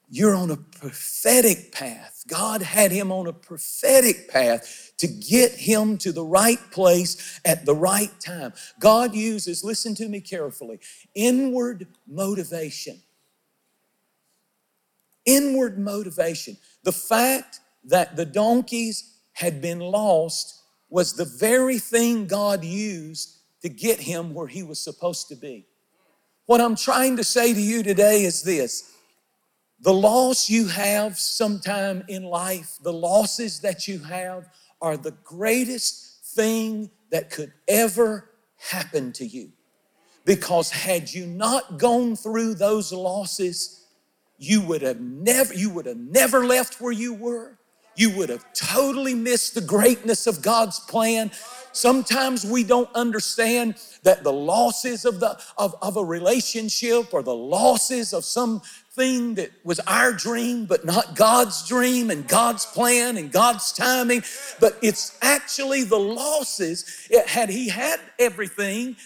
you're 0.10 0.36
on 0.36 0.52
a 0.52 0.58
prophetic 0.58 1.72
path. 1.72 2.24
God 2.28 2.62
had 2.62 2.92
him 2.92 3.12
on 3.12 3.28
a 3.28 3.34
prophetic 3.34 4.30
path 4.30 4.94
to 4.98 5.08
get 5.08 5.52
him 5.52 5.98
to 6.00 6.12
the 6.12 6.24
right 6.24 6.60
place 6.72 7.40
at 7.44 7.66
the 7.66 7.76
right 7.76 8.12
time. 8.20 8.54
God 8.80 9.14
uses, 9.14 9.64
listen 9.64 9.96
to 9.96 10.08
me 10.08 10.22
carefully, 10.22 10.80
inward 11.14 11.88
motivation. 12.08 13.02
Inward 15.26 15.78
motivation. 15.78 16.58
The 16.84 16.94
fact 16.94 17.60
that 17.84 18.16
the 18.16 18.26
donkeys 18.26 19.20
had 19.34 19.62
been 19.62 19.80
lost 19.80 20.62
was 20.90 21.14
the 21.14 21.26
very 21.26 21.80
thing 21.80 22.28
God 22.28 22.64
used 22.64 23.40
to 23.62 23.68
get 23.68 24.00
him 24.00 24.34
where 24.34 24.48
he 24.48 24.64
was 24.64 24.80
supposed 24.80 25.28
to 25.28 25.36
be. 25.36 25.66
What 26.46 26.62
I'm 26.62 26.78
trying 26.78 27.18
to 27.18 27.26
say 27.26 27.54
to 27.54 27.60
you 27.60 27.84
today 27.84 28.24
is 28.24 28.42
this 28.42 28.94
the 29.80 29.94
loss 29.94 30.50
you 30.50 30.68
have 30.68 31.20
sometime 31.20 32.04
in 32.08 32.24
life, 32.24 32.78
the 32.82 32.94
losses 32.94 33.60
that 33.60 33.88
you 33.88 34.00
have, 34.00 34.50
are 34.82 34.98
the 34.98 35.16
greatest 35.24 36.26
thing 36.36 36.90
that 37.12 37.30
could 37.30 37.54
ever 37.68 38.30
happen 38.58 39.12
to 39.14 39.26
you. 39.26 39.52
Because 40.26 40.72
had 40.72 41.14
you 41.14 41.26
not 41.26 41.78
gone 41.78 42.16
through 42.16 42.56
those 42.56 42.92
losses, 42.92 43.86
you 44.38 44.62
would 44.62 44.82
have 44.82 45.00
never, 45.00 45.54
you 45.54 45.70
would 45.70 45.86
have 45.86 45.98
never 45.98 46.46
left 46.46 46.82
where 46.82 46.92
you 46.92 47.14
were. 47.14 47.58
You 47.96 48.16
would 48.18 48.30
have 48.30 48.46
totally 48.54 49.16
missed 49.16 49.56
the 49.56 49.62
greatness 49.62 50.28
of 50.28 50.44
God's 50.44 50.80
plan. 50.82 51.32
Sometimes 51.72 52.46
we 52.46 52.64
don't 52.64 52.94
understand 52.94 53.76
that 54.04 54.24
the 54.24 54.34
losses 54.34 55.06
of, 55.06 55.20
the, 55.20 55.40
of, 55.58 55.76
of 55.82 55.98
a 55.98 56.06
relationship 56.06 57.12
or 57.14 57.24
the 57.24 57.34
losses 57.34 58.14
of 58.14 58.24
some 58.24 58.62
thing 58.98 59.36
that 59.36 59.52
was 59.64 59.80
our 59.82 60.12
dream, 60.12 60.66
but 60.66 60.84
not 60.84 61.16
God's 61.16 61.66
dream 61.68 62.10
and 62.10 62.28
God's 62.28 62.66
plan 62.66 63.16
and 63.16 63.32
God's 63.32 63.72
timing. 63.72 64.24
But 64.60 64.78
it's 64.82 65.18
actually 65.22 65.84
the 65.84 66.00
losses. 66.00 67.08
It, 67.10 67.28
had 67.28 67.50
he 67.50 67.70
had 67.70 68.02
everything, 68.20 68.98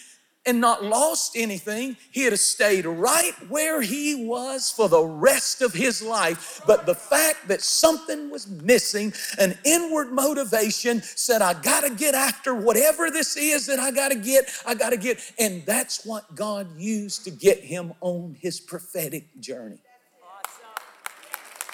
and 0.44 0.60
not 0.60 0.82
lost 0.82 1.36
anything, 1.36 1.96
he'd 2.10 2.30
have 2.30 2.40
stayed 2.40 2.84
right 2.84 3.32
where 3.48 3.80
he 3.80 4.26
was 4.26 4.70
for 4.70 4.88
the 4.88 5.02
rest 5.02 5.62
of 5.62 5.72
his 5.72 6.02
life. 6.02 6.60
But 6.66 6.84
the 6.84 6.94
fact 6.94 7.46
that 7.48 7.62
something 7.62 8.30
was 8.30 8.48
missing, 8.48 9.12
an 9.38 9.56
inward 9.64 10.10
motivation 10.10 11.00
said, 11.02 11.42
I 11.42 11.54
gotta 11.54 11.90
get 11.90 12.14
after 12.14 12.54
whatever 12.54 13.10
this 13.10 13.36
is 13.36 13.66
that 13.66 13.78
I 13.78 13.92
gotta 13.92 14.16
get, 14.16 14.50
I 14.66 14.74
gotta 14.74 14.96
get. 14.96 15.20
And 15.38 15.64
that's 15.64 16.04
what 16.04 16.34
God 16.34 16.68
used 16.76 17.24
to 17.24 17.30
get 17.30 17.60
him 17.60 17.92
on 18.00 18.36
his 18.40 18.60
prophetic 18.60 19.40
journey. 19.40 19.78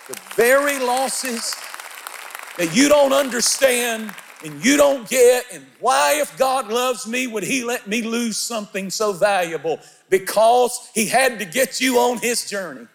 The 0.09 0.21
very 0.35 0.79
losses 0.79 1.55
that 2.59 2.75
you 2.75 2.89
don't 2.89 3.13
understand 3.13 4.15
and 4.45 4.65
you 4.65 4.77
don't 4.77 5.09
get, 5.09 5.45
and 5.53 5.65
why, 5.81 6.19
if 6.21 6.37
God 6.39 6.69
loves 6.69 7.07
me, 7.07 7.27
would 7.27 7.43
He 7.43 7.65
let 7.65 7.87
me 7.87 8.03
lose 8.03 8.37
something 8.37 8.91
so 8.91 9.13
valuable? 9.13 9.81
Because 10.09 10.91
He 10.95 11.07
had 11.07 11.39
to 11.39 11.45
get 11.45 11.81
you 11.81 11.99
on 11.99 12.19
His 12.19 12.49
journey. 12.49 12.87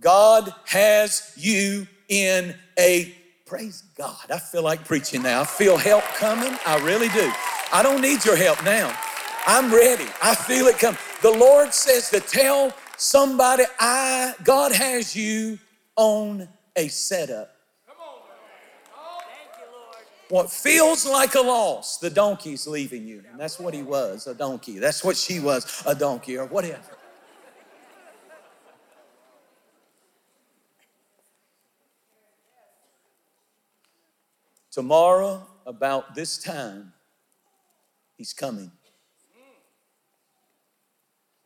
God 0.00 0.54
has 0.66 1.32
you 1.36 1.86
in 2.08 2.54
a 2.78 3.14
praise 3.46 3.82
God. 3.96 4.30
I 4.30 4.38
feel 4.38 4.62
like 4.62 4.84
preaching 4.84 5.22
now. 5.22 5.40
I 5.40 5.44
feel 5.44 5.76
help 5.76 6.04
coming. 6.14 6.56
I 6.66 6.78
really 6.84 7.08
do. 7.08 7.32
I 7.72 7.82
don't 7.82 8.00
need 8.00 8.24
your 8.24 8.36
help 8.36 8.62
now. 8.64 8.94
I'm 9.46 9.72
ready. 9.72 10.06
I 10.22 10.34
feel 10.34 10.66
it 10.66 10.78
come. 10.78 10.96
The 11.22 11.30
Lord 11.30 11.72
says 11.72 12.10
to 12.10 12.20
tell 12.20 12.72
somebody, 12.96 13.64
I 13.80 14.34
God 14.44 14.72
has 14.72 15.16
you 15.16 15.58
on 15.96 16.48
a 16.76 16.88
setup. 16.88 17.57
What 20.28 20.50
feels 20.50 21.06
like 21.06 21.34
a 21.34 21.40
loss, 21.40 21.98
the 21.98 22.10
donkey's 22.10 22.66
leaving 22.66 23.06
you. 23.06 23.24
And 23.30 23.40
that's 23.40 23.58
what 23.58 23.72
he 23.72 23.82
was, 23.82 24.26
a 24.26 24.34
donkey. 24.34 24.78
That's 24.78 25.02
what 25.02 25.16
she 25.16 25.40
was, 25.40 25.82
a 25.86 25.94
donkey, 25.94 26.36
or 26.36 26.46
whatever. 26.46 26.82
Tomorrow, 34.70 35.46
about 35.66 36.14
this 36.14 36.38
time, 36.38 36.92
he's 38.16 38.32
coming. 38.32 38.70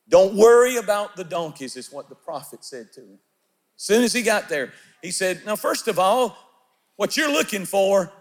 Don't 0.09 0.35
worry 0.35 0.77
about 0.77 1.17
the 1.17 1.25
donkeys, 1.25 1.77
is 1.77 1.91
what 1.91 2.09
the 2.09 2.15
prophet 2.15 2.65
said 2.65 2.93
to 2.93 3.01
him. 3.01 3.19
As 3.77 3.83
soon 3.83 4.05
as 4.05 4.13
he 4.13 4.23
got 4.23 4.49
there, 4.49 4.73
he 5.03 5.11
said, 5.11 5.43
Now, 5.47 5.57
first 5.57 5.89
of 5.89 5.99
all, 5.99 6.37
what 6.97 7.17
you're 7.17 7.33
looking 7.33 7.65
for 7.65 8.13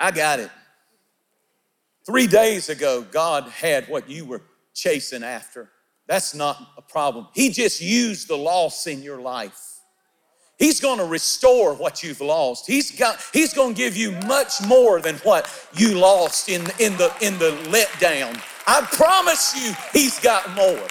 I 0.00 0.10
got 0.10 0.40
it. 0.40 0.50
Three 2.06 2.26
days 2.26 2.70
ago, 2.70 3.02
God 3.02 3.44
had 3.44 3.86
what 3.88 4.08
you 4.08 4.24
were 4.24 4.40
chasing 4.74 5.22
after. 5.22 5.70
That's 6.06 6.34
not 6.34 6.56
a 6.78 6.82
problem. 6.82 7.28
He 7.34 7.50
just 7.50 7.80
used 7.80 8.26
the 8.26 8.36
loss 8.36 8.86
in 8.86 9.02
your 9.02 9.20
life. 9.20 9.60
He's 10.58 10.80
going 10.80 10.98
to 10.98 11.04
restore 11.04 11.74
what 11.74 12.02
you've 12.02 12.20
lost. 12.20 12.66
He's 12.66 12.90
got 12.90 13.18
he's 13.32 13.54
going 13.54 13.74
to 13.74 13.78
give 13.78 13.96
you 13.96 14.12
much 14.26 14.60
more 14.66 15.00
than 15.00 15.16
what 15.18 15.50
you 15.74 15.98
lost 15.98 16.48
in 16.48 16.62
in 16.78 16.96
the 16.96 17.14
in 17.20 17.38
the 17.38 17.52
letdown. 17.68 18.42
I 18.66 18.82
promise 18.92 19.54
you 19.56 19.72
he's 19.92 20.18
got 20.18 20.54
more 20.54 20.86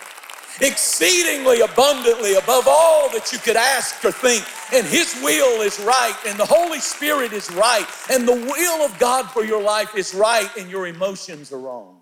exceedingly 0.62 1.62
abundantly 1.62 2.36
above 2.36 2.68
all 2.68 3.10
that 3.12 3.32
you 3.32 3.40
could 3.40 3.56
ask 3.56 4.04
or 4.04 4.12
think. 4.12 4.44
And 4.74 4.86
His 4.86 5.20
will 5.24 5.62
is 5.62 5.80
right, 5.80 6.16
and 6.28 6.40
the 6.40 6.46
Holy 6.46 6.80
Spirit 6.80 7.34
is 7.34 7.52
right, 7.52 7.88
and 8.12 8.28
the 8.28 8.36
will 8.36 8.86
of 8.86 8.98
God 9.00 9.30
for 9.30 9.44
your 9.44 9.62
life 9.62 9.96
is 9.96 10.14
right, 10.14 10.50
and 10.58 10.70
your 10.70 10.88
emotions 10.88 11.52
are 11.52 11.60
wrong. 11.60 12.02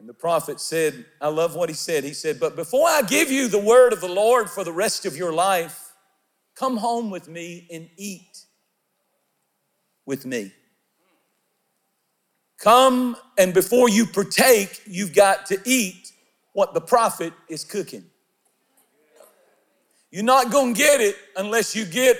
And 0.00 0.08
the 0.08 0.14
prophet 0.14 0.60
said, 0.60 1.04
I 1.20 1.28
love 1.28 1.54
what 1.54 1.68
he 1.68 1.74
said. 1.74 2.04
He 2.04 2.14
said, 2.14 2.40
But 2.40 2.56
before 2.56 2.88
I 2.88 3.02
give 3.02 3.30
you 3.30 3.48
the 3.48 3.58
word 3.58 3.92
of 3.92 4.00
the 4.00 4.08
Lord 4.08 4.48
for 4.48 4.64
the 4.64 4.72
rest 4.72 5.04
of 5.04 5.14
your 5.14 5.30
life, 5.30 5.92
come 6.54 6.78
home 6.78 7.10
with 7.10 7.28
me 7.28 7.68
and 7.70 7.86
eat 7.98 8.46
with 10.06 10.24
me. 10.24 10.52
Come 12.60 13.16
and 13.38 13.54
before 13.54 13.88
you 13.88 14.04
partake, 14.04 14.82
you've 14.86 15.14
got 15.14 15.46
to 15.46 15.58
eat 15.64 16.12
what 16.52 16.74
the 16.74 16.80
prophet 16.80 17.32
is 17.48 17.64
cooking. 17.64 18.04
You're 20.10 20.24
not 20.24 20.50
going 20.50 20.74
to 20.74 20.78
get 20.78 21.00
it 21.00 21.16
unless 21.36 21.74
you 21.74 21.86
get 21.86 22.18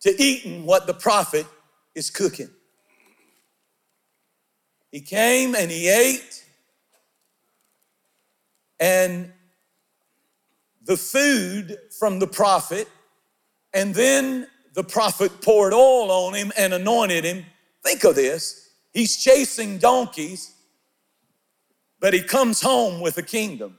to 0.00 0.22
eating 0.22 0.66
what 0.66 0.86
the 0.86 0.92
prophet 0.92 1.46
is 1.94 2.10
cooking. 2.10 2.50
He 4.92 5.00
came 5.00 5.54
and 5.54 5.70
he 5.70 5.88
ate, 5.88 6.44
and 8.80 9.32
the 10.82 10.96
food 10.96 11.78
from 11.98 12.18
the 12.18 12.26
prophet, 12.26 12.88
and 13.72 13.94
then 13.94 14.46
the 14.74 14.84
prophet 14.84 15.40
poured 15.40 15.72
oil 15.72 16.10
on 16.10 16.34
him 16.34 16.52
and 16.58 16.74
anointed 16.74 17.24
him. 17.24 17.46
Think 17.82 18.04
of 18.04 18.16
this 18.16 18.59
He's 18.92 19.16
chasing 19.16 19.78
donkeys. 19.78 20.54
but 22.00 22.14
he 22.14 22.22
comes 22.22 22.62
home 22.62 23.00
with 23.00 23.18
a 23.18 23.22
kingdom. 23.22 23.76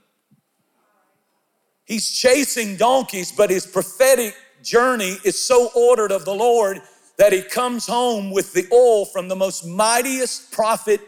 He's 1.85 2.09
chasing 2.11 2.77
donkeys, 2.77 3.31
but 3.31 3.49
his 3.49 3.65
prophetic 3.65 4.35
journey 4.63 5.17
is 5.25 5.41
so 5.41 5.69
ordered 5.75 6.11
of 6.11 6.23
the 6.23 6.33
Lord 6.33 6.81
that 7.17 7.33
he 7.33 7.41
comes 7.41 7.87
home 7.87 8.31
with 8.31 8.53
the 8.53 8.67
oil 8.71 9.05
from 9.05 9.27
the 9.27 9.35
most 9.35 9.65
mightiest 9.65 10.51
prophet, 10.51 11.01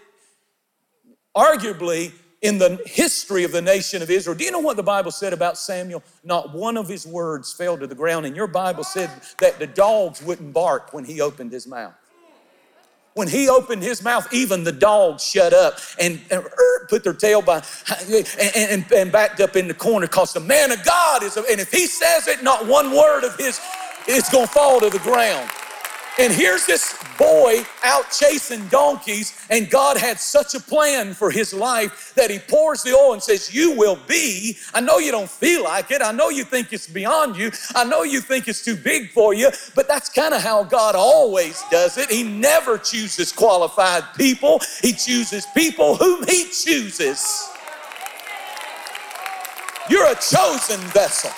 arguably 1.38 2.12
in 2.41 2.57
the 2.57 2.81
history 2.86 3.43
of 3.43 3.51
the 3.51 3.62
nation 3.62 4.01
of 4.01 4.10
Israel. 4.10 4.36
Do 4.36 4.43
you 4.43 4.51
know 4.51 4.60
what 4.60 4.75
the 4.75 4.83
Bible 4.83 5.12
said 5.12 5.31
about 5.31 5.57
Samuel? 5.57 6.03
Not 6.24 6.53
one 6.53 6.75
of 6.77 6.89
his 6.89 7.07
words 7.07 7.53
fell 7.53 7.77
to 7.77 7.88
the 7.88 7.95
ground, 7.95 8.25
and 8.25 8.36
your 8.36 8.48
Bible 8.48 8.83
said 8.83 9.10
that 9.39 9.60
the 9.60 9.67
dogs 9.67 10.22
wouldn't 10.22 10.51
bark 10.51 10.93
when 10.93 11.05
he 11.05 11.22
opened 11.22 11.53
his 11.53 11.65
mouth. 11.65 11.93
When 13.15 13.27
he 13.27 13.48
opened 13.48 13.84
his 13.84 14.03
mouth, 14.03 14.27
even 14.34 14.63
the 14.63 14.72
dogs 14.72 15.24
shut 15.24 15.53
up 15.53 15.77
and, 16.00 16.20
and 16.32 16.43
er, 16.43 16.88
put 16.89 17.03
their 17.03 17.13
tail 17.13 17.41
by 17.43 17.63
and, 18.10 18.27
and, 18.55 18.86
and, 18.91 19.12
backed 19.12 19.39
up 19.39 19.55
in 19.55 19.67
the 19.67 19.74
corner 19.75 20.08
because 20.08 20.34
the 20.34 20.39
man 20.39 20.72
of 20.72 20.84
God 20.84 21.22
is, 21.22 21.38
and 21.38 21.62
if 21.62 21.72
he 21.72 21.86
says 21.86 22.27
it, 22.27 22.41
not 22.41 22.65
one 22.65 22.91
word 22.91 23.24
of 23.24 23.36
his 23.38 23.60
is 24.08 24.27
going 24.29 24.48
to 24.48 24.51
fall 24.51 24.79
to 24.79 24.89
the 24.89 25.00
ground. 25.00 25.50
And 26.20 26.32
here's 26.32 26.67
this 26.67 26.96
boy 27.17 27.65
out 27.84 28.12
chasing 28.12 28.67
donkeys, 28.67 29.36
and 29.50 29.67
God 29.67 29.98
had 29.98 30.20
such 30.20 30.53
a 30.53 30.60
plan 30.60 31.15
for 31.15 31.32
his 31.32 31.55
life 31.55 32.13
that 32.15 32.29
he 32.29 32.38
pours 32.38 32.84
the 32.84 32.93
oil 32.93 33.13
and 33.13 33.24
says, 33.24 33.53
You 33.53 33.75
will 33.75 33.98
be. 34.08 34.58
I 34.75 34.82
know 34.82 35.00
you 35.00 35.12
don't 35.12 35.29
feel 35.29 35.63
like 35.63 35.89
it. 35.89 36.03
I 36.03 36.12
know 36.12 36.29
you 36.29 36.43
think 36.43 36.72
it's 36.72 36.88
beyond 36.88 37.36
you. 37.36 37.51
I 37.74 37.84
know 37.84 38.03
you 38.03 38.22
think 38.22 38.48
it's 38.48 38.63
too 38.63 38.75
big 38.75 39.10
for 39.10 39.34
you, 39.34 39.50
but 39.74 39.88
that's 39.88 40.08
kind 40.08 40.36
of 40.36 40.43
how 40.43 40.63
God 40.63 40.93
always 40.93 41.63
does 41.72 41.98
it. 41.98 42.12
He 42.12 42.22
never 42.22 42.77
chooses 42.77 43.32
qualified 43.32 44.03
people, 44.15 44.62
He 44.82 44.93
chooses 44.93 45.48
people 45.55 45.96
whom 45.96 46.27
He 46.27 46.43
chooses. 46.46 47.50
You're 49.89 50.12
a 50.12 50.15
chosen 50.15 50.79
vessel. 50.91 51.32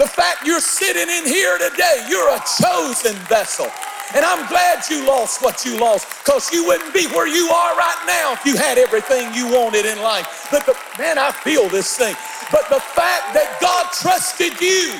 The 0.00 0.08
fact 0.08 0.46
you're 0.46 0.62
sitting 0.62 1.10
in 1.14 1.26
here 1.26 1.58
today, 1.58 2.06
you're 2.08 2.34
a 2.34 2.40
chosen 2.62 3.14
vessel. 3.28 3.66
And 4.14 4.24
I'm 4.24 4.48
glad 4.48 4.82
you 4.88 5.06
lost 5.06 5.42
what 5.42 5.62
you 5.62 5.78
lost 5.78 6.08
because 6.24 6.50
you 6.50 6.64
wouldn't 6.64 6.94
be 6.94 7.06
where 7.08 7.28
you 7.28 7.50
are 7.50 7.76
right 7.76 8.02
now 8.06 8.32
if 8.32 8.46
you 8.46 8.56
had 8.56 8.78
everything 8.78 9.34
you 9.34 9.52
wanted 9.52 9.84
in 9.84 10.00
life. 10.00 10.48
But 10.50 10.64
the, 10.64 10.74
man, 10.98 11.18
I 11.18 11.30
feel 11.30 11.68
this 11.68 11.98
thing. 11.98 12.16
But 12.50 12.66
the 12.70 12.80
fact 12.80 13.34
that 13.34 13.58
God 13.60 13.92
trusted 13.92 14.58
you 14.58 14.94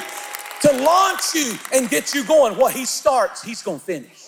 to 0.68 0.84
launch 0.84 1.34
you 1.34 1.54
and 1.72 1.88
get 1.88 2.14
you 2.14 2.22
going, 2.22 2.58
what 2.58 2.74
He 2.74 2.84
starts, 2.84 3.42
He's 3.42 3.62
going 3.62 3.78
to 3.78 3.84
finish. 3.86 4.26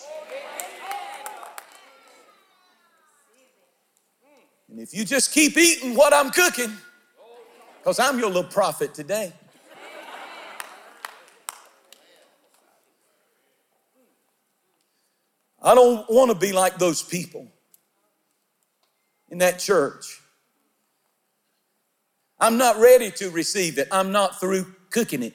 And 4.70 4.80
if 4.80 4.94
you 4.94 5.04
just 5.04 5.34
keep 5.34 5.58
eating 5.58 5.94
what 5.94 6.14
I'm 6.14 6.30
cooking, 6.30 6.72
because 7.76 7.98
I'm 7.98 8.18
your 8.18 8.28
little 8.28 8.44
prophet 8.44 8.94
today. 8.94 9.34
I 15.62 15.74
don't 15.74 16.08
want 16.10 16.30
to 16.30 16.36
be 16.36 16.52
like 16.52 16.78
those 16.78 17.02
people 17.02 17.46
in 19.30 19.38
that 19.38 19.60
church. 19.60 20.20
I'm 22.40 22.58
not 22.58 22.78
ready 22.78 23.12
to 23.12 23.30
receive 23.30 23.78
it. 23.78 23.86
I'm 23.92 24.10
not 24.10 24.40
through 24.40 24.66
cooking 24.90 25.22
it. 25.22 25.34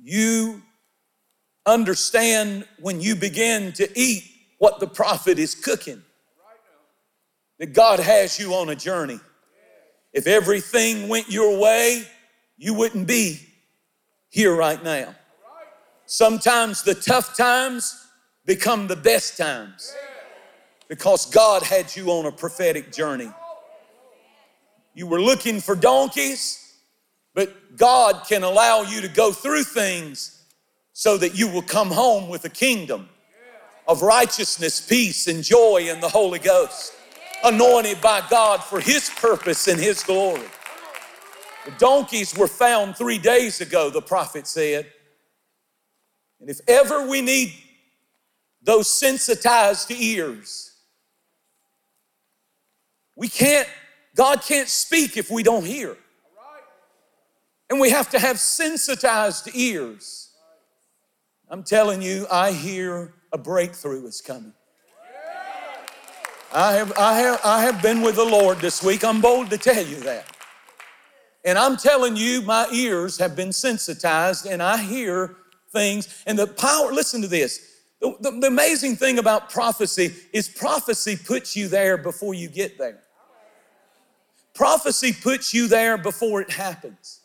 You 0.00 0.62
understand 1.66 2.66
when 2.78 3.00
you 3.00 3.16
begin 3.16 3.72
to 3.72 3.90
eat 3.98 4.24
what 4.58 4.78
the 4.78 4.86
prophet 4.86 5.40
is 5.40 5.56
cooking, 5.56 6.02
that 7.58 7.72
God 7.72 7.98
has 7.98 8.38
you 8.38 8.54
on 8.54 8.68
a 8.68 8.76
journey. 8.76 9.18
If 10.12 10.28
everything 10.28 11.08
went 11.08 11.28
your 11.28 11.58
way, 11.60 12.04
you 12.56 12.74
wouldn't 12.74 13.08
be 13.08 13.40
here 14.30 14.54
right 14.54 14.82
now. 14.82 15.14
Sometimes 16.10 16.82
the 16.82 16.94
tough 16.94 17.36
times 17.36 18.08
become 18.46 18.86
the 18.86 18.96
best 18.96 19.36
times 19.36 19.94
because 20.88 21.26
God 21.26 21.62
had 21.62 21.94
you 21.94 22.10
on 22.10 22.24
a 22.24 22.32
prophetic 22.32 22.90
journey. 22.90 23.30
You 24.94 25.06
were 25.06 25.20
looking 25.20 25.60
for 25.60 25.76
donkeys, 25.76 26.78
but 27.34 27.76
God 27.76 28.24
can 28.26 28.42
allow 28.42 28.80
you 28.80 29.02
to 29.02 29.08
go 29.08 29.32
through 29.32 29.64
things 29.64 30.44
so 30.94 31.18
that 31.18 31.38
you 31.38 31.46
will 31.46 31.60
come 31.60 31.90
home 31.90 32.30
with 32.30 32.42
a 32.46 32.48
kingdom 32.48 33.10
of 33.86 34.00
righteousness, 34.00 34.80
peace, 34.80 35.28
and 35.28 35.44
joy 35.44 35.88
in 35.90 36.00
the 36.00 36.08
Holy 36.08 36.38
Ghost, 36.38 36.94
anointed 37.44 38.00
by 38.00 38.26
God 38.30 38.64
for 38.64 38.80
His 38.80 39.10
purpose 39.10 39.68
and 39.68 39.78
His 39.78 40.02
glory. 40.02 40.48
The 41.66 41.72
donkeys 41.72 42.34
were 42.34 42.48
found 42.48 42.96
three 42.96 43.18
days 43.18 43.60
ago, 43.60 43.90
the 43.90 44.00
prophet 44.00 44.46
said. 44.46 44.90
And 46.40 46.48
if 46.48 46.60
ever 46.68 47.06
we 47.06 47.20
need 47.20 47.52
those 48.62 48.88
sensitized 48.88 49.90
ears, 49.90 50.72
we 53.16 53.28
can't, 53.28 53.68
God 54.14 54.42
can't 54.42 54.68
speak 54.68 55.16
if 55.16 55.30
we 55.30 55.42
don't 55.42 55.64
hear. 55.64 55.96
And 57.70 57.80
we 57.80 57.90
have 57.90 58.08
to 58.10 58.18
have 58.18 58.38
sensitized 58.38 59.50
ears. 59.54 60.30
I'm 61.50 61.62
telling 61.62 62.00
you, 62.00 62.26
I 62.30 62.52
hear 62.52 63.14
a 63.32 63.38
breakthrough 63.38 64.06
is 64.06 64.20
coming. 64.20 64.52
I 66.52 66.72
have, 66.72 66.92
I, 66.96 67.18
have, 67.18 67.40
I 67.44 67.62
have 67.62 67.82
been 67.82 68.00
with 68.00 68.16
the 68.16 68.24
Lord 68.24 68.58
this 68.58 68.82
week. 68.82 69.04
I'm 69.04 69.20
bold 69.20 69.50
to 69.50 69.58
tell 69.58 69.84
you 69.84 69.96
that. 70.00 70.24
And 71.44 71.58
I'm 71.58 71.76
telling 71.76 72.16
you, 72.16 72.40
my 72.42 72.68
ears 72.72 73.18
have 73.18 73.36
been 73.36 73.52
sensitized 73.52 74.46
and 74.46 74.62
I 74.62 74.78
hear 74.78 75.36
things. 75.70 76.22
And 76.26 76.38
the 76.38 76.46
power, 76.46 76.92
listen 76.92 77.22
to 77.22 77.28
this. 77.28 77.76
The, 78.00 78.14
the, 78.20 78.30
the, 78.30 78.46
amazing 78.46 78.96
thing 78.96 79.18
about 79.18 79.50
prophecy 79.50 80.14
is 80.32 80.48
prophecy 80.48 81.16
puts 81.16 81.56
you 81.56 81.68
there 81.68 81.96
before 81.96 82.34
you 82.34 82.48
get 82.48 82.78
there. 82.78 83.00
Prophecy 84.54 85.12
puts 85.12 85.52
you 85.52 85.68
there 85.68 85.98
before 85.98 86.40
it 86.40 86.50
happens. 86.50 87.20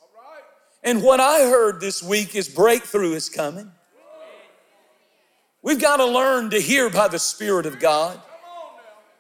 And 0.84 1.02
what 1.02 1.20
I 1.20 1.42
heard 1.42 1.80
this 1.80 2.04
week 2.04 2.36
is 2.36 2.50
breakthrough 2.50 3.14
is 3.14 3.30
coming. 3.30 3.72
We've 5.62 5.80
got 5.82 5.98
to 5.98 6.06
learn 6.06 6.50
to 6.50 6.60
hear 6.60 6.90
by 6.90 7.08
the 7.08 7.20
Spirit 7.20 7.66
of 7.66 7.80
God. 7.80 8.20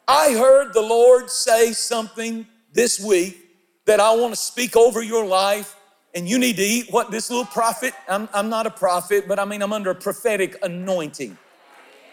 I 0.07 0.33
heard 0.33 0.73
the 0.73 0.81
Lord 0.81 1.29
say 1.29 1.71
something 1.71 2.45
this 2.73 2.99
week 2.99 3.39
that 3.85 3.99
I 3.99 4.13
want 4.15 4.33
to 4.33 4.39
speak 4.39 4.75
over 4.75 5.01
your 5.01 5.25
life 5.25 5.75
and 6.15 6.27
you 6.27 6.37
need 6.37 6.57
to 6.57 6.63
eat 6.63 6.87
what 6.91 7.11
this 7.11 7.29
little 7.29 7.45
prophet, 7.45 7.93
I'm, 8.07 8.29
I'm 8.33 8.49
not 8.49 8.67
a 8.67 8.71
prophet, 8.71 9.25
but 9.27 9.39
I 9.39 9.45
mean, 9.45 9.61
I'm 9.61 9.73
under 9.73 9.89
a 9.89 9.95
prophetic 9.95 10.57
anointing. 10.61 11.37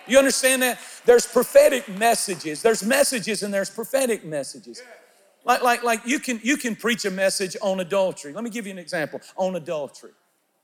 You 0.07 0.19
understand 0.19 0.63
that? 0.63 0.81
There's 1.05 1.27
prophetic 1.27 1.89
messages. 1.89 2.63
There's 2.63 2.83
messages 2.83 3.43
and 3.43 3.53
there's 3.53 3.71
prophetic 3.71 4.25
messages. 4.25 4.83
Like, 5.45 5.63
like, 5.63 5.83
like 5.83 6.07
you 6.07 6.19
can 6.19 6.41
you 6.43 6.57
can 6.57 6.77
preach 6.77 7.05
a 7.05 7.11
message 7.11 7.57
on 7.63 7.81
adultery. 7.81 8.33
Let 8.33 8.45
me 8.45 8.51
give 8.51 8.67
you 8.67 8.73
an 8.73 8.79
example 8.79 9.21
on 9.37 9.57
adultery. 9.57 10.11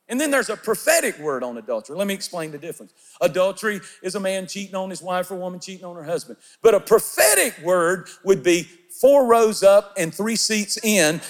And 0.09 0.21
then 0.21 0.31
there's 0.31 0.51
a 0.51 0.57
prophetic 0.57 1.19
word 1.19 1.43
on 1.43 1.59
adultery. 1.59 1.97
Let 1.97 2.07
me 2.07 2.15
explain 2.15 2.53
the 2.53 2.59
difference. 2.59 2.93
Adultery 3.21 3.81
is 4.03 4.15
a 4.15 4.21
man 4.21 4.47
cheating 4.47 4.77
on 4.77 4.89
his 4.89 5.03
wife 5.03 5.31
or 5.31 5.35
a 5.35 5.39
woman 5.39 5.59
cheating 5.59 5.85
on 5.85 5.97
her 5.97 6.05
husband. 6.05 6.39
But 6.63 6.75
a 6.75 6.81
prophetic 6.81 7.59
word 7.65 8.09
would 8.25 8.43
be 8.43 8.69
four 9.01 9.27
rows 9.27 9.63
up 9.65 9.95
and 9.97 10.15
three 10.15 10.37
seats 10.37 10.79
in. 10.85 11.21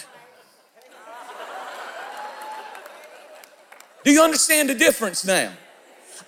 Do 4.07 4.12
you 4.12 4.23
understand 4.23 4.71
the 4.71 4.75
difference 4.77 5.25
now? 5.25 5.53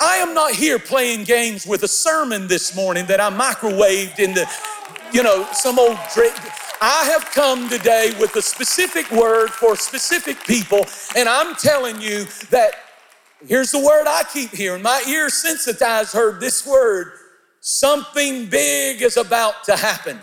I 0.01 0.17
am 0.17 0.35
not 0.35 0.53
here 0.53 0.81
playing 0.81 1.23
games 1.23 1.65
with 1.65 1.85
a 1.85 1.89
sermon 1.89 2.49
this 2.49 2.75
morning 2.75 3.07
that 3.07 3.21
I 3.21 3.31
microwaved 3.31 4.19
in 4.19 4.35
the, 4.35 4.51
you 5.13 5.23
know, 5.23 5.47
some 5.53 5.79
old 5.79 5.97
drink. 6.13 6.35
I 6.81 7.09
have 7.13 7.27
come 7.27 7.69
today 7.69 8.15
with 8.19 8.35
a 8.35 8.43
specific 8.43 9.09
word 9.13 9.51
for 9.51 9.77
specific 9.77 10.45
people, 10.45 10.87
and 11.15 11.29
I'm 11.29 11.55
telling 11.55 12.01
you 12.01 12.25
that 12.51 12.73
here's 13.47 13.71
the 13.71 13.79
word 13.79 14.09
I 14.09 14.25
keep 14.25 14.51
hearing. 14.51 14.83
My 14.83 15.01
ear 15.09 15.31
sensitized 15.31 16.13
heard 16.13 16.41
this 16.41 16.67
word 16.67 17.13
something 17.61 18.47
big 18.47 19.03
is 19.03 19.17
about 19.17 19.63
to 19.67 19.77
happen. 19.77 20.19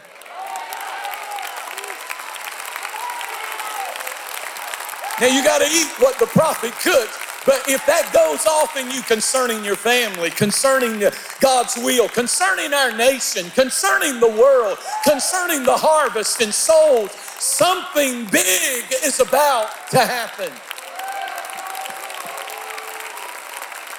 Now 5.22 5.34
you 5.34 5.42
got 5.42 5.60
to 5.60 5.68
eat 5.68 5.88
what 6.00 6.20
the 6.20 6.26
prophet 6.26 6.74
cooks. 6.74 7.22
But 7.46 7.62
if 7.68 7.86
that 7.86 8.10
goes 8.12 8.48
off 8.48 8.76
in 8.76 8.90
you 8.90 9.02
concerning 9.04 9.64
your 9.64 9.76
family, 9.76 10.32
concerning 10.32 11.04
God's 11.40 11.78
will, 11.78 12.10
concerning 12.10 12.74
our 12.74 12.92
nation, 12.92 13.52
concerning 13.52 14.20
the 14.20 14.30
world, 14.30 14.80
concerning 15.08 15.64
the 15.64 15.78
harvest 15.78 16.42
and 16.42 16.52
souls, 16.52 17.12
something 17.12 18.26
big 18.26 18.84
is 19.04 19.20
about 19.20 19.70
to 19.92 20.00
happen. 20.00 20.52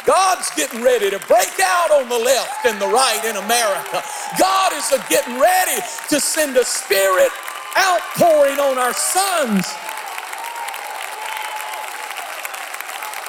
God's 0.04 0.50
getting 0.54 0.82
ready 0.82 1.11
to 1.11 1.18
break 1.26 1.59
out 1.62 1.90
on 1.90 2.09
the 2.09 2.18
left 2.18 2.66
and 2.66 2.80
the 2.80 2.87
right 2.87 3.22
in 3.24 3.37
America. 3.37 4.02
God 4.38 4.72
is 4.72 4.92
getting 5.09 5.38
ready 5.38 5.82
to 6.11 6.20
send 6.20 6.56
a 6.56 6.64
spirit 6.64 7.30
outpouring 7.78 8.59
on 8.59 8.78
our 8.78 8.94
sons 8.94 9.66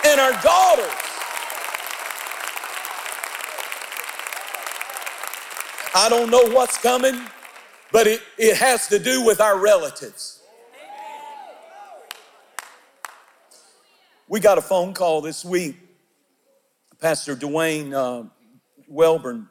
and 0.08 0.20
our 0.20 0.32
daughters. 0.41 0.91
I 5.93 6.08
don't 6.10 6.30
know 6.30 6.43
what's 6.54 6.78
coming, 6.78 7.20
but 7.91 8.08
it, 8.08 8.22
it 8.38 8.56
has 8.56 8.88
to 8.88 9.00
do 9.00 9.26
with 9.26 9.41
our 9.41 9.60
relatives. 9.60 10.41
We 14.30 14.39
got 14.39 14.58
a 14.58 14.62
phone 14.62 14.93
call 14.93 15.22
this 15.22 15.43
week 15.43 15.78
Pastor 17.00 17.36
Dwayne 17.36 17.93
uh, 17.93 18.28
Welburn 18.91 19.48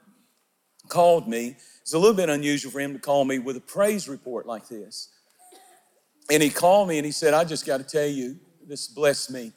called 0.89 1.29
me. 1.29 1.57
It's 1.81 1.95
a 1.95 1.99
little 1.99 2.17
bit 2.17 2.29
unusual 2.29 2.73
for 2.73 2.81
him 2.81 2.93
to 2.95 2.99
call 2.99 3.25
me 3.25 3.39
with 3.39 3.57
a 3.57 3.61
praise 3.61 4.09
report 4.09 4.47
like 4.47 4.69
this. 4.69 5.11
And 6.31 6.43
he 6.43 6.51
called 6.51 6.89
me 6.89 6.99
and 6.99 7.07
he 7.07 7.13
said, 7.13 7.35
I 7.35 7.45
just 7.45 7.65
got 7.65 7.79
to 7.79 7.85
tell 7.85 8.07
you, 8.07 8.37
this 8.67 8.89
blessed 8.89 9.31
me. 9.31 9.53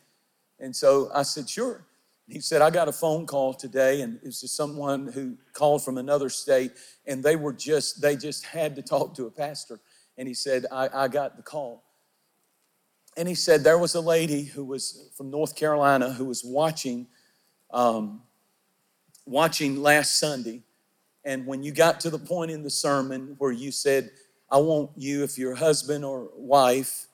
And 0.60 0.76
so 0.76 1.10
I 1.14 1.24
said, 1.24 1.50
sure. 1.50 1.86
He 2.28 2.42
said, 2.42 2.62
I 2.62 2.70
got 2.70 2.88
a 2.88 2.92
phone 2.92 3.26
call 3.26 3.56
today, 3.56 4.02
and 4.02 4.20
it 4.22 4.26
was 4.26 4.52
someone 4.52 5.08
who 5.08 5.36
called 5.54 5.84
from 5.84 5.98
another 5.98 6.30
state, 6.30 6.72
and 7.08 7.24
they 7.24 7.36
were 7.36 7.54
just, 7.54 8.02
they 8.02 8.16
just 8.16 8.46
had 8.46 8.76
to 8.76 8.84
talk 8.84 9.16
to 9.16 9.26
a 9.26 9.32
pastor. 9.32 9.80
And 10.18 10.28
he 10.28 10.36
said, 10.36 10.66
I, 10.72 10.90
I 10.94 11.08
got 11.08 11.38
the 11.38 11.44
call. 11.44 11.84
And 13.18 13.28
he 13.28 13.34
said, 13.34 13.64
there 13.64 13.80
was 13.80 13.96
a 13.96 14.02
lady 14.02 14.44
who 14.44 14.64
was 14.64 15.10
from 15.18 15.32
North 15.32 15.56
Carolina 15.56 16.14
who 16.14 16.26
was 16.26 16.44
watching 16.44 17.08
um, 17.72 18.22
watching 19.26 19.82
last 19.82 20.20
Sunday, 20.20 20.64
and 21.24 21.46
when 21.46 21.62
you 21.62 21.72
got 21.72 22.00
to 22.00 22.10
the 22.10 22.18
point 22.18 22.50
in 22.50 22.64
the 22.64 22.70
sermon 22.70 23.36
where 23.38 23.52
you 23.52 23.72
said, 23.72 24.10
I 24.50 24.58
want 24.58 24.92
you, 24.96 25.24
if 25.24 25.38
you're 25.38 25.56
husband 25.56 26.04
or 26.04 26.30
wife, 26.36 27.08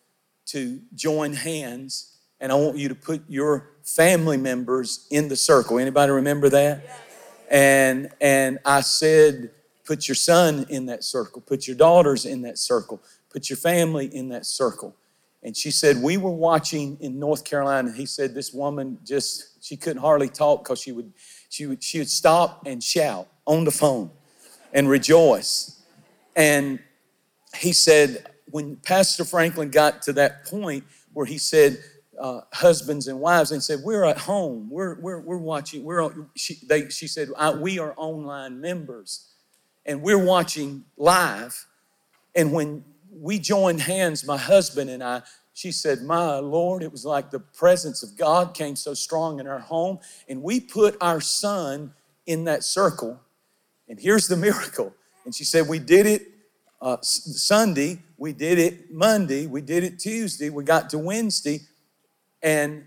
to 0.47 0.79
join 0.93 1.33
hands, 1.33 2.14
and 2.39 2.51
I 2.51 2.55
want 2.55 2.77
you 2.77 2.89
to 2.89 2.95
put 2.95 3.23
your 3.27 3.71
family 3.83 4.37
members 4.37 5.07
in 5.11 5.27
the 5.27 5.35
circle. 5.35 5.79
Anybody 5.79 6.11
remember 6.11 6.49
that? 6.49 6.81
Yes. 6.83 7.01
And 7.49 8.09
and 8.19 8.59
I 8.65 8.81
said, 8.81 9.51
put 9.85 10.07
your 10.07 10.15
son 10.15 10.65
in 10.69 10.87
that 10.87 11.03
circle, 11.03 11.41
put 11.41 11.67
your 11.67 11.77
daughters 11.77 12.25
in 12.25 12.41
that 12.41 12.57
circle, 12.57 13.01
put 13.29 13.49
your 13.49 13.57
family 13.57 14.07
in 14.13 14.29
that 14.29 14.45
circle. 14.45 14.95
And 15.43 15.55
she 15.55 15.69
said, 15.69 16.01
We 16.01 16.17
were 16.17 16.31
watching 16.31 16.97
in 17.01 17.19
North 17.19 17.43
Carolina. 17.45 17.91
He 17.91 18.07
said, 18.07 18.33
This 18.33 18.51
woman 18.51 18.97
just, 19.05 19.63
she 19.63 19.77
couldn't 19.77 20.01
hardly 20.01 20.27
talk 20.27 20.63
because 20.63 20.81
she 20.81 20.91
would, 20.91 21.13
she 21.49 21.67
would, 21.67 21.83
she 21.83 21.99
would 21.99 22.09
stop 22.09 22.63
and 22.65 22.83
shout 22.83 23.27
on 23.45 23.63
the 23.63 23.71
phone 23.71 24.09
and 24.73 24.89
rejoice. 24.89 25.83
And 26.35 26.79
he 27.55 27.73
said, 27.73 28.25
when 28.49 28.75
Pastor 28.77 29.23
Franklin 29.23 29.69
got 29.69 30.01
to 30.03 30.13
that 30.13 30.45
point 30.45 30.83
where 31.13 31.25
he 31.25 31.37
said, 31.37 31.77
uh, 32.19 32.41
husbands 32.53 33.07
and 33.07 33.19
wives, 33.19 33.51
and 33.51 33.61
said, 33.61 33.79
We're 33.83 34.05
at 34.05 34.17
home. 34.17 34.69
We're, 34.69 34.99
we're, 34.99 35.19
we're 35.19 35.37
watching. 35.37 35.83
We're, 35.83 36.09
she, 36.35 36.57
they, 36.67 36.89
she 36.89 37.07
said, 37.07 37.29
We 37.59 37.79
are 37.79 37.93
online 37.97 38.61
members 38.61 39.31
and 39.85 40.01
we're 40.01 40.23
watching 40.23 40.83
live. 40.97 41.65
And 42.35 42.51
when 42.51 42.83
we 43.11 43.39
joined 43.39 43.81
hands, 43.81 44.25
my 44.25 44.37
husband 44.37 44.89
and 44.89 45.03
I. 45.03 45.21
She 45.53 45.71
said, 45.71 46.01
My 46.01 46.39
Lord, 46.39 46.83
it 46.83 46.91
was 46.91 47.05
like 47.05 47.31
the 47.31 47.39
presence 47.39 48.03
of 48.03 48.17
God 48.17 48.53
came 48.53 48.75
so 48.75 48.93
strong 48.93 49.39
in 49.39 49.47
our 49.47 49.59
home. 49.59 49.99
And 50.27 50.43
we 50.43 50.59
put 50.59 50.97
our 50.99 51.21
son 51.21 51.93
in 52.25 52.43
that 52.45 52.63
circle. 52.63 53.21
And 53.87 53.99
here's 53.99 54.27
the 54.27 54.35
miracle. 54.35 54.93
And 55.23 55.33
she 55.33 55.45
said, 55.45 55.67
We 55.67 55.79
did 55.79 56.05
it 56.05 56.23
uh, 56.81 56.97
Sunday, 57.01 57.99
we 58.17 58.33
did 58.33 58.59
it 58.59 58.91
Monday, 58.91 59.47
we 59.47 59.61
did 59.61 59.83
it 59.83 59.97
Tuesday, 59.97 60.49
we 60.49 60.63
got 60.63 60.89
to 60.89 60.97
Wednesday. 60.97 61.61
And 62.45 62.85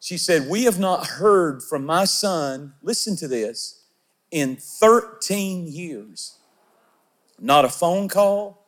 she 0.00 0.18
said, 0.18 0.48
We 0.48 0.64
have 0.64 0.78
not 0.78 1.06
heard 1.06 1.62
from 1.62 1.84
my 1.84 2.04
son, 2.04 2.74
listen 2.82 3.16
to 3.16 3.26
this, 3.26 3.86
in 4.30 4.56
13 4.56 5.66
years. 5.66 6.38
Not 7.40 7.64
a 7.64 7.68
phone 7.70 8.08
call, 8.08 8.58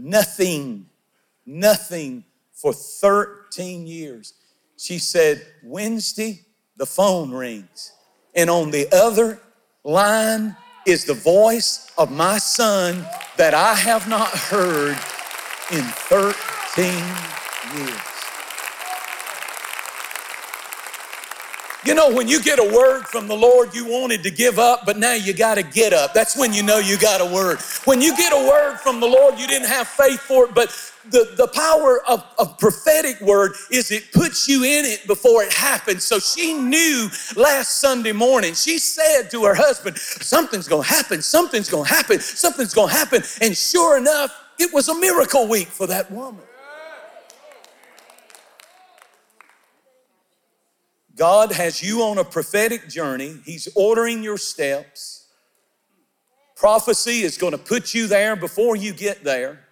Nothing, 0.00 0.86
nothing 1.44 2.24
for 2.52 2.72
13 2.72 3.84
years. 3.84 4.34
She 4.76 5.00
said, 5.00 5.44
Wednesday, 5.64 6.42
the 6.76 6.86
phone 6.86 7.32
rings. 7.32 7.92
And 8.36 8.48
on 8.48 8.70
the 8.70 8.88
other 8.94 9.40
line 9.82 10.56
is 10.86 11.04
the 11.04 11.14
voice 11.14 11.90
of 11.98 12.12
my 12.12 12.38
son 12.38 13.04
that 13.38 13.54
I 13.54 13.74
have 13.74 14.08
not 14.08 14.28
heard 14.28 14.96
in 15.72 15.82
13 15.82 16.94
years. 17.76 18.17
You 21.84 21.94
know, 21.94 22.12
when 22.12 22.26
you 22.26 22.42
get 22.42 22.58
a 22.58 22.74
word 22.74 23.04
from 23.04 23.28
the 23.28 23.36
Lord, 23.36 23.72
you 23.72 23.84
wanted 23.86 24.24
to 24.24 24.32
give 24.32 24.58
up, 24.58 24.84
but 24.84 24.98
now 24.98 25.14
you 25.14 25.32
got 25.32 25.54
to 25.54 25.62
get 25.62 25.92
up. 25.92 26.12
That's 26.12 26.36
when 26.36 26.52
you 26.52 26.62
know 26.64 26.78
you 26.78 26.98
got 26.98 27.20
a 27.20 27.24
word. 27.24 27.60
When 27.84 28.00
you 28.00 28.16
get 28.16 28.32
a 28.32 28.48
word 28.48 28.78
from 28.78 28.98
the 28.98 29.06
Lord, 29.06 29.38
you 29.38 29.46
didn't 29.46 29.68
have 29.68 29.86
faith 29.86 30.18
for 30.18 30.46
it, 30.46 30.54
but 30.54 30.70
the, 31.10 31.32
the 31.36 31.46
power 31.48 32.02
of, 32.08 32.24
of 32.36 32.58
prophetic 32.58 33.20
word 33.20 33.52
is 33.70 33.92
it 33.92 34.12
puts 34.12 34.48
you 34.48 34.64
in 34.64 34.84
it 34.84 35.06
before 35.06 35.44
it 35.44 35.52
happens. 35.52 36.02
So 36.02 36.18
she 36.18 36.52
knew 36.54 37.08
last 37.36 37.80
Sunday 37.80 38.12
morning, 38.12 38.54
she 38.54 38.78
said 38.78 39.30
to 39.30 39.44
her 39.44 39.54
husband, 39.54 39.98
Something's 39.98 40.66
going 40.66 40.82
to 40.82 40.88
happen, 40.88 41.22
something's 41.22 41.70
going 41.70 41.86
to 41.86 41.94
happen, 41.94 42.18
something's 42.18 42.74
going 42.74 42.88
to 42.88 42.94
happen. 42.94 43.22
And 43.40 43.56
sure 43.56 43.96
enough, 43.96 44.34
it 44.58 44.74
was 44.74 44.88
a 44.88 44.98
miracle 44.98 45.46
week 45.46 45.68
for 45.68 45.86
that 45.86 46.10
woman. 46.10 46.47
God 51.18 51.50
has 51.50 51.82
you 51.82 52.02
on 52.02 52.16
a 52.18 52.24
prophetic 52.24 52.88
journey. 52.88 53.36
He's 53.44 53.68
ordering 53.74 54.22
your 54.22 54.38
steps. 54.38 55.26
Prophecy 56.56 57.22
is 57.22 57.36
going 57.36 57.52
to 57.52 57.58
put 57.58 57.92
you 57.92 58.06
there 58.06 58.36
before 58.36 58.76
you 58.76 58.92
get 58.92 59.24
there. 59.24 59.64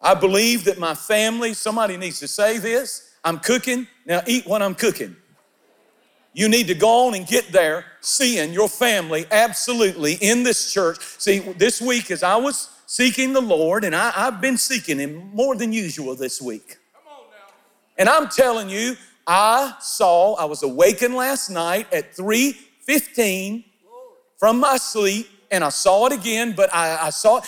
I 0.00 0.14
believe 0.14 0.64
that 0.64 0.78
my 0.78 0.94
family, 0.94 1.54
somebody 1.54 1.96
needs 1.96 2.20
to 2.20 2.28
say 2.28 2.58
this. 2.58 3.10
I'm 3.24 3.40
cooking, 3.40 3.88
now 4.06 4.22
eat 4.26 4.46
what 4.46 4.62
I'm 4.62 4.76
cooking. 4.76 5.16
You 6.32 6.48
need 6.48 6.68
to 6.68 6.74
go 6.74 7.08
on 7.08 7.14
and 7.14 7.26
get 7.26 7.50
there 7.50 7.84
seeing 8.00 8.52
your 8.52 8.68
family 8.68 9.26
absolutely 9.32 10.14
in 10.14 10.44
this 10.44 10.72
church. 10.72 10.98
See, 11.18 11.40
this 11.40 11.80
week 11.80 12.10
as 12.12 12.22
I 12.22 12.36
was 12.36 12.68
seeking 12.86 13.32
the 13.32 13.40
Lord, 13.40 13.82
and 13.82 13.96
I, 13.96 14.10
have 14.10 14.40
been 14.40 14.58
seeking 14.58 14.98
Him 14.98 15.30
more 15.34 15.56
than 15.56 15.72
usual 15.72 16.14
this 16.14 16.40
week. 16.40 16.76
And 17.98 18.08
I'm 18.08 18.28
telling 18.28 18.68
you, 18.68 18.96
I 19.26 19.74
saw, 19.80 20.34
I 20.34 20.44
was 20.44 20.62
awakened 20.62 21.14
last 21.14 21.50
night 21.50 21.92
at 21.92 22.14
3:15 22.14 23.64
from 24.38 24.60
my 24.60 24.76
sleep, 24.76 25.28
and 25.50 25.64
I 25.64 25.70
saw 25.70 26.06
it 26.06 26.12
again, 26.12 26.52
but 26.56 26.72
I, 26.72 27.06
I 27.06 27.10
saw 27.10 27.40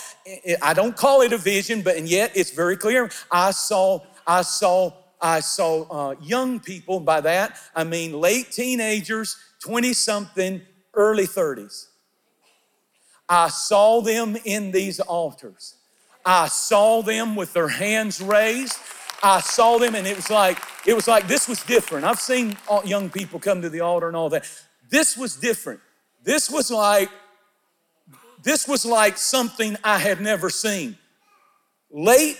I 0.61 0.73
don't 0.73 0.95
call 0.95 1.21
it 1.21 1.31
a 1.31 1.37
vision, 1.37 1.81
but 1.81 1.95
and 1.95 2.07
yet 2.07 2.31
it's 2.35 2.51
very 2.51 2.75
clear. 2.75 3.09
I 3.31 3.51
saw, 3.51 4.01
I 4.27 4.41
saw, 4.41 4.91
I 5.21 5.39
saw 5.39 5.83
uh, 5.83 6.15
young 6.21 6.59
people. 6.59 6.99
By 6.99 7.21
that, 7.21 7.57
I 7.75 7.83
mean 7.83 8.13
late 8.13 8.51
teenagers, 8.51 9.37
20 9.61 9.93
something, 9.93 10.61
early 10.93 11.27
30s. 11.27 11.87
I 13.27 13.49
saw 13.49 14.01
them 14.01 14.37
in 14.43 14.71
these 14.71 14.99
altars. 14.99 15.75
I 16.25 16.47
saw 16.47 17.01
them 17.01 17.35
with 17.35 17.53
their 17.53 17.67
hands 17.67 18.21
raised. 18.21 18.77
I 19.21 19.41
saw 19.41 19.77
them 19.77 19.95
and 19.95 20.07
it 20.07 20.15
was 20.15 20.29
like, 20.29 20.59
it 20.85 20.93
was 20.93 21.07
like 21.07 21.27
this 21.27 21.47
was 21.47 21.63
different. 21.63 22.05
I've 22.05 22.19
seen 22.19 22.57
young 22.85 23.09
people 23.09 23.39
come 23.39 23.61
to 23.61 23.69
the 23.69 23.81
altar 23.81 24.07
and 24.07 24.15
all 24.15 24.29
that. 24.29 24.45
This 24.89 25.17
was 25.17 25.35
different. 25.35 25.79
This 26.23 26.49
was 26.49 26.71
like, 26.71 27.09
this 28.43 28.67
was 28.67 28.85
like 28.85 29.17
something 29.17 29.77
I 29.83 29.97
had 29.97 30.21
never 30.21 30.49
seen. 30.49 30.97
Late 31.91 32.37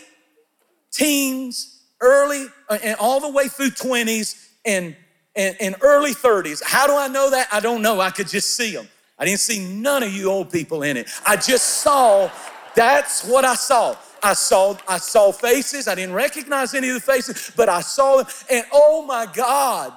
teens, 0.91 1.83
early, 2.01 2.45
uh, 2.69 2.77
and 2.83 2.95
all 2.99 3.19
the 3.19 3.29
way 3.29 3.47
through 3.47 3.71
20s 3.71 4.49
and, 4.65 4.95
and, 5.35 5.55
and 5.59 5.75
early 5.81 6.11
30s. 6.11 6.61
How 6.63 6.87
do 6.87 6.95
I 6.95 7.07
know 7.07 7.29
that? 7.31 7.47
I 7.51 7.59
don't 7.59 7.81
know. 7.81 7.99
I 7.99 8.11
could 8.11 8.27
just 8.27 8.55
see 8.55 8.73
them. 8.73 8.87
I 9.17 9.25
didn't 9.25 9.41
see 9.41 9.59
none 9.59 10.03
of 10.03 10.13
you 10.13 10.29
old 10.29 10.51
people 10.51 10.83
in 10.83 10.95
it. 10.95 11.09
I 11.25 11.35
just 11.35 11.79
saw, 11.79 12.31
that's 12.75 13.25
what 13.25 13.43
I 13.43 13.55
saw. 13.55 13.95
I 14.23 14.34
saw, 14.34 14.77
I 14.88 14.97
saw 14.97 15.32
faces. 15.32 15.88
I 15.88 15.95
didn't 15.95 16.15
recognize 16.15 16.73
any 16.73 16.89
of 16.89 16.95
the 16.95 16.99
faces, 16.99 17.51
but 17.55 17.69
I 17.69 17.82
saw 17.82 18.17
them. 18.17 18.27
And 18.49 18.65
oh 18.71 19.05
my 19.05 19.25
God, 19.25 19.93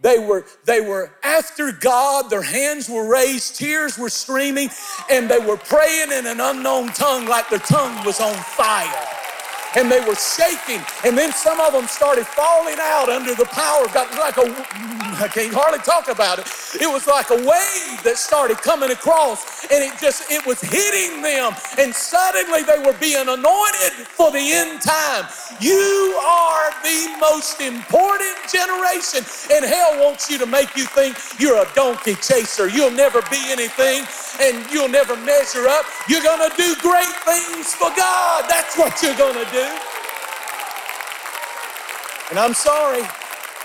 they 0.00 0.18
were, 0.18 0.44
they 0.66 0.80
were 0.80 1.12
after 1.22 1.72
God. 1.72 2.28
Their 2.30 2.42
hands 2.42 2.88
were 2.88 3.10
raised, 3.10 3.56
tears 3.56 3.98
were 3.98 4.10
streaming, 4.10 4.68
and 5.10 5.30
they 5.30 5.38
were 5.38 5.56
praying 5.56 6.12
in 6.12 6.26
an 6.26 6.40
unknown 6.40 6.88
tongue 6.88 7.26
like 7.26 7.48
their 7.48 7.58
tongue 7.60 8.04
was 8.04 8.20
on 8.20 8.34
fire. 8.34 9.23
And 9.76 9.90
they 9.90 10.00
were 10.00 10.14
shaking. 10.14 10.80
And 11.04 11.16
then 11.16 11.32
some 11.32 11.60
of 11.60 11.72
them 11.72 11.86
started 11.86 12.26
falling 12.26 12.76
out 12.80 13.08
under 13.08 13.34
the 13.34 13.46
power. 13.46 13.86
Got 13.92 14.10
like 14.18 14.36
a, 14.38 14.46
I 15.20 15.28
can't 15.28 15.52
hardly 15.52 15.80
talk 15.80 16.08
about 16.08 16.38
it. 16.38 16.46
It 16.80 16.90
was 16.90 17.06
like 17.06 17.30
a 17.30 17.36
wave 17.36 18.02
that 18.02 18.16
started 18.16 18.58
coming 18.58 18.90
across, 18.90 19.66
and 19.70 19.82
it 19.82 19.94
just, 20.00 20.30
it 20.30 20.44
was 20.46 20.60
hitting 20.60 21.22
them. 21.22 21.54
And 21.78 21.94
suddenly 21.94 22.62
they 22.62 22.82
were 22.82 22.96
being 22.98 23.28
anointed 23.28 23.94
for 24.10 24.30
the 24.30 24.42
end 24.42 24.82
time. 24.82 25.26
You 25.60 26.18
are 26.18 26.70
the 26.82 27.16
most 27.20 27.60
important 27.60 28.36
generation, 28.50 29.22
and 29.54 29.64
hell 29.64 30.02
wants 30.02 30.30
you 30.30 30.38
to 30.38 30.46
make 30.46 30.74
you 30.76 30.84
think 30.84 31.16
you're 31.38 31.62
a 31.62 31.68
donkey 31.74 32.14
chaser. 32.16 32.68
You'll 32.68 32.90
never 32.90 33.22
be 33.30 33.38
anything, 33.50 34.02
and 34.40 34.66
you'll 34.70 34.90
never 34.90 35.16
measure 35.22 35.66
up. 35.68 35.86
You're 36.08 36.22
going 36.22 36.42
to 36.42 36.54
do 36.56 36.74
great 36.82 37.14
things 37.22 37.74
for 37.74 37.90
God. 37.96 38.46
That's 38.48 38.76
what 38.76 39.00
you're 39.02 39.16
going 39.16 39.38
to 39.38 39.50
do. 39.52 39.63
And 42.30 42.38
I'm 42.38 42.54
sorry, 42.54 43.02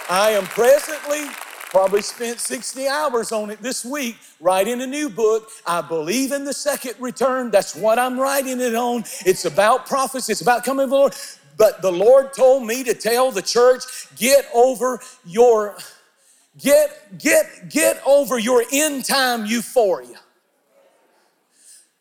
I 0.09 0.31
am 0.31 0.45
presently 0.45 1.25
probably 1.69 2.01
spent 2.01 2.39
60 2.39 2.87
hours 2.87 3.31
on 3.31 3.51
it 3.51 3.61
this 3.61 3.85
week 3.85 4.17
writing 4.39 4.81
a 4.81 4.87
new 4.87 5.07
book. 5.07 5.49
I 5.67 5.81
believe 5.81 6.31
in 6.31 6.43
the 6.43 6.53
second 6.53 6.95
return. 6.99 7.51
That's 7.51 7.75
what 7.75 7.99
I'm 7.99 8.19
writing 8.19 8.59
it 8.59 8.73
on. 8.73 9.03
It's 9.25 9.45
about 9.45 9.85
prophecy, 9.85 10.31
it's 10.31 10.41
about 10.41 10.63
coming 10.63 10.85
of 10.85 10.89
the 10.89 10.95
Lord. 10.95 11.15
But 11.57 11.81
the 11.81 11.91
Lord 11.91 12.33
told 12.33 12.65
me 12.65 12.83
to 12.85 12.93
tell 12.93 13.31
the 13.31 13.41
church, 13.41 13.83
get 14.15 14.45
over 14.53 14.99
your 15.25 15.77
get 16.57 17.17
get 17.17 17.69
get 17.69 18.01
over 18.05 18.39
your 18.39 18.63
end 18.71 19.05
time 19.05 19.45
euphoria. 19.45 20.19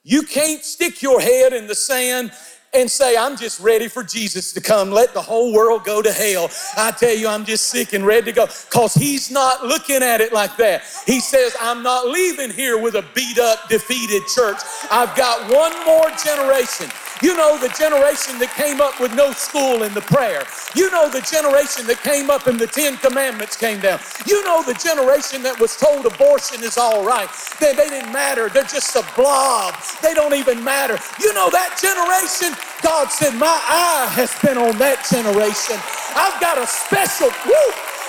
You 0.03 0.23
can't 0.23 0.65
stick 0.65 1.03
your 1.03 1.21
head 1.21 1.53
in 1.53 1.67
the 1.67 1.75
sand 1.75 2.33
and 2.75 2.91
say, 2.91 3.17
I'm 3.17 3.37
just 3.37 3.61
ready 3.61 3.89
for 3.89 4.03
Jesus 4.03 4.53
to 4.53 4.61
come. 4.61 4.91
Let 4.91 5.15
the 5.15 5.23
whole 5.23 5.53
world 5.53 5.85
go 5.85 6.03
to 6.03 6.13
hell. 6.13 6.51
I 6.77 6.91
tell 6.91 7.15
you, 7.15 7.29
I'm 7.29 7.45
just 7.45 7.69
sick 7.69 7.93
and 7.93 8.05
ready 8.05 8.27
to 8.27 8.33
go. 8.33 8.47
Because 8.47 8.95
he's 8.95 9.31
not 9.31 9.65
looking 9.65 10.03
at 10.03 10.21
it 10.21 10.33
like 10.33 10.57
that. 10.59 10.83
He 11.07 11.21
says, 11.21 11.57
I'm 11.61 11.83
not 11.83 12.09
leaving 12.09 12.51
here 12.51 12.79
with 12.79 12.95
a 12.95 13.05
beat 13.15 13.39
up, 13.39 13.69
defeated 13.69 14.23
church. 14.27 14.59
I've 14.91 15.17
got 15.17 15.51
one 15.53 15.73
more 15.87 16.11
generation. 16.25 16.91
You 17.21 17.37
know 17.37 17.59
the 17.59 17.69
generation 17.71 18.39
that 18.39 18.55
came 18.55 18.81
up 18.81 19.01
with 19.01 19.13
no 19.15 19.33
school 19.33 19.83
in 19.83 19.93
the 19.93 20.03
prayer. 20.03 20.45
You 20.77 20.89
know 20.93 21.11
the 21.11 21.21
generation 21.27 21.85
that 21.89 21.99
came 22.05 22.31
up 22.31 22.47
and 22.47 22.61
the 22.61 22.69
Ten 22.69 22.97
Commandments 22.99 23.57
came 23.57 23.81
down. 23.81 23.99
You 24.25 24.45
know 24.45 24.63
the 24.63 24.75
generation 24.75 25.43
that 25.43 25.59
was 25.59 25.75
told 25.77 26.07
abortion 26.07 26.63
is 26.63 26.79
all 26.79 27.05
right. 27.05 27.29
They, 27.59 27.75
they 27.75 27.89
didn't 27.89 28.13
matter. 28.13 28.49
They're 28.49 28.63
just 28.63 28.95
a 28.95 29.03
blob. 29.17 29.75
They 30.01 30.15
don't 30.15 30.35
even 30.35 30.63
matter. 30.63 30.97
You 31.19 31.35
know 31.35 31.51
that 31.51 31.75
generation? 31.83 32.55
God 32.83 33.11
said, 33.11 33.35
My 33.35 33.47
eye 33.47 34.09
has 34.15 34.31
been 34.43 34.59
on 34.59 34.79
that 34.79 35.03
generation. 35.07 35.79
I've 36.15 36.39
got 36.41 36.59
a 36.59 36.67
special, 36.67 37.31
woo, 37.47 37.69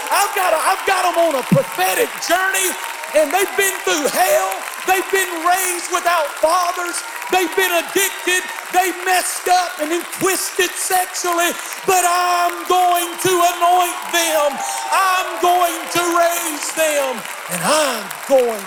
I've 0.10 0.34
got, 0.34 0.54
a, 0.54 0.60
I've 0.60 0.84
got 0.86 1.04
them 1.06 1.18
on 1.18 1.34
a 1.38 1.46
prophetic 1.50 2.10
journey 2.26 2.74
and 3.18 3.34
they've 3.34 3.56
been 3.58 3.74
through 3.82 4.06
hell. 4.14 4.52
They've 4.86 5.12
been 5.14 5.34
raised 5.46 5.90
without 5.90 6.30
fathers. 6.38 6.98
They've 7.34 7.54
been 7.58 7.74
addicted. 7.74 8.42
They 8.74 8.94
messed 9.06 9.50
up 9.50 9.82
and 9.82 9.90
then 9.90 10.06
twisted 10.22 10.70
sexually. 10.72 11.54
But 11.86 12.06
I'm 12.06 12.54
going 12.70 13.10
to 13.10 13.34
anoint 13.34 14.00
them. 14.14 14.50
I'm 14.94 15.30
going 15.42 15.78
to 15.78 16.02
raise 16.18 16.70
them. 16.78 17.18
And 17.50 17.62
I'm 17.66 18.06
going 18.30 18.66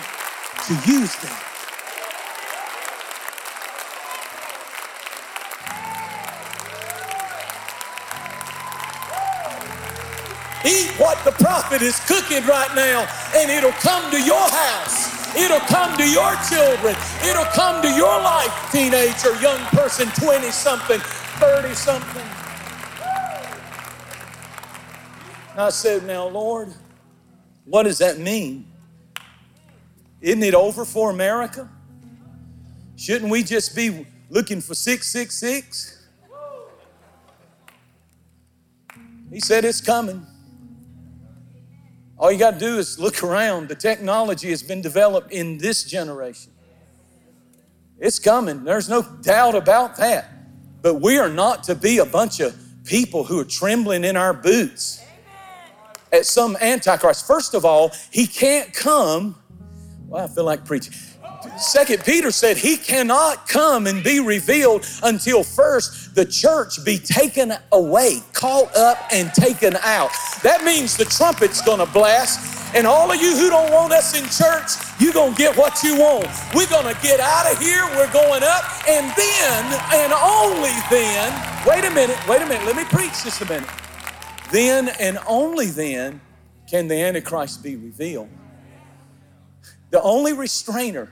to 0.67 0.73
use 0.91 1.15
them. 1.17 1.52
Eat 10.64 10.90
what 10.98 11.22
the 11.25 11.33
prophet 11.33 11.83
is 11.83 11.98
cooking 12.07 12.46
right 12.46 12.72
now, 12.75 13.07
and 13.35 13.51
it'll 13.51 13.72
come 13.72 14.11
to 14.12 14.22
your 14.22 14.48
house. 14.48 15.35
It'll 15.35 15.61
come 15.61 15.96
to 15.96 16.09
your 16.09 16.35
children. 16.48 16.94
It'll 17.25 17.51
come 17.53 17.83
to 17.83 17.88
your 17.88 18.20
life, 18.20 18.53
teenager, 18.70 19.35
young 19.40 19.59
person, 19.66 20.09
20 20.09 20.51
something, 20.51 21.01
30 21.01 21.75
something. 21.75 22.25
I 25.57 25.70
said, 25.70 26.05
Now, 26.07 26.29
Lord, 26.29 26.72
what 27.64 27.85
does 27.85 27.98
that 27.98 28.18
mean? 28.18 28.66
Isn't 30.20 30.42
it 30.42 30.55
over 30.55 30.85
for 30.85 31.11
America? 31.11 31.68
Shouldn't 32.96 33.31
we 33.31 33.42
just 33.42 33.75
be 33.75 34.07
looking 34.31 34.61
for 34.61 34.75
666? 34.75 36.07
He 39.31 39.40
said, 39.40 39.64
It's 39.64 39.81
coming. 39.81 40.27
All 42.23 42.31
you 42.31 42.39
got 42.39 42.53
to 42.53 42.59
do 42.61 42.79
is 42.79 43.01
look 43.01 43.25
around. 43.25 43.69
The 43.69 43.75
technology 43.75 44.51
has 44.51 44.63
been 44.63 44.81
developed 44.81 45.33
in 45.33 45.59
this 45.59 45.83
generation. 45.83 46.53
It's 47.99 48.21
coming. 48.21 48.63
There's 48.63 48.89
no 48.89 49.03
doubt 49.03 49.57
about 49.57 49.97
that. 49.97 50.31
But 50.83 51.01
we 51.01 51.19
are 51.19 51.29
not 51.29 51.65
to 51.65 51.75
be 51.75 51.99
a 51.99 52.07
bunch 52.07 52.39
of 52.39 52.57
people 52.85 53.25
who 53.25 53.41
are 53.41 53.45
trembling 53.45 54.05
in 54.05 54.17
our 54.17 54.33
boots 54.33 55.05
at 56.13 56.25
some 56.25 56.57
antichrist. 56.61 57.27
First 57.27 57.55
of 57.55 57.65
all, 57.65 57.91
he 58.13 58.29
can't 58.29 58.73
come. 58.73 59.35
Well, 60.07 60.23
I 60.23 60.29
feel 60.29 60.45
like 60.45 60.65
preaching. 60.65 60.95
Second 61.62 62.05
Peter 62.05 62.31
said 62.31 62.57
he 62.57 62.77
cannot 62.77 63.48
come 63.48 63.87
and 63.87 64.03
be 64.03 64.20
revealed 64.20 64.85
until 65.03 65.44
first 65.44 66.14
the 66.14 66.25
church 66.25 66.85
be 66.85 66.98
taken 66.98 67.53
away, 67.70 68.20
caught 68.33 68.75
up 68.77 68.98
and 69.12 69.33
taken 69.33 69.77
out. 69.77 70.11
That 70.42 70.64
means 70.64 70.96
the 70.96 71.05
trumpet's 71.05 71.62
gonna 71.62 71.87
blast. 71.87 72.75
And 72.75 72.87
all 72.87 73.12
of 73.12 73.20
you 73.20 73.37
who 73.37 73.51
don't 73.51 73.70
want 73.70 73.92
us 73.92 74.18
in 74.18 74.25
church, 74.29 74.70
you're 74.98 75.12
gonna 75.12 75.37
get 75.37 75.57
what 75.57 75.83
you 75.83 75.96
want. 75.96 76.27
We're 76.55 76.66
gonna 76.68 76.98
get 77.03 77.20
out 77.20 77.53
of 77.53 77.59
here, 77.59 77.85
we're 77.96 78.12
going 78.12 78.42
up, 78.42 78.64
and 78.88 79.12
then, 79.14 79.81
and 79.94 80.12
only 80.12 80.72
then, 80.90 81.66
wait 81.66 81.85
a 81.85 81.90
minute, 81.90 82.18
wait 82.27 82.42
a 82.42 82.46
minute, 82.46 82.66
let 82.66 82.77
me 82.77 82.85
preach 82.85 83.22
just 83.22 83.40
a 83.42 83.46
minute. 83.46 83.68
Then 84.51 84.88
and 85.01 85.18
only 85.27 85.66
then 85.66 86.20
can 86.68 86.88
the 86.88 86.96
Antichrist 86.96 87.62
be 87.62 87.77
revealed. 87.77 88.29
The 89.90 90.01
only 90.01 90.33
restrainer 90.33 91.11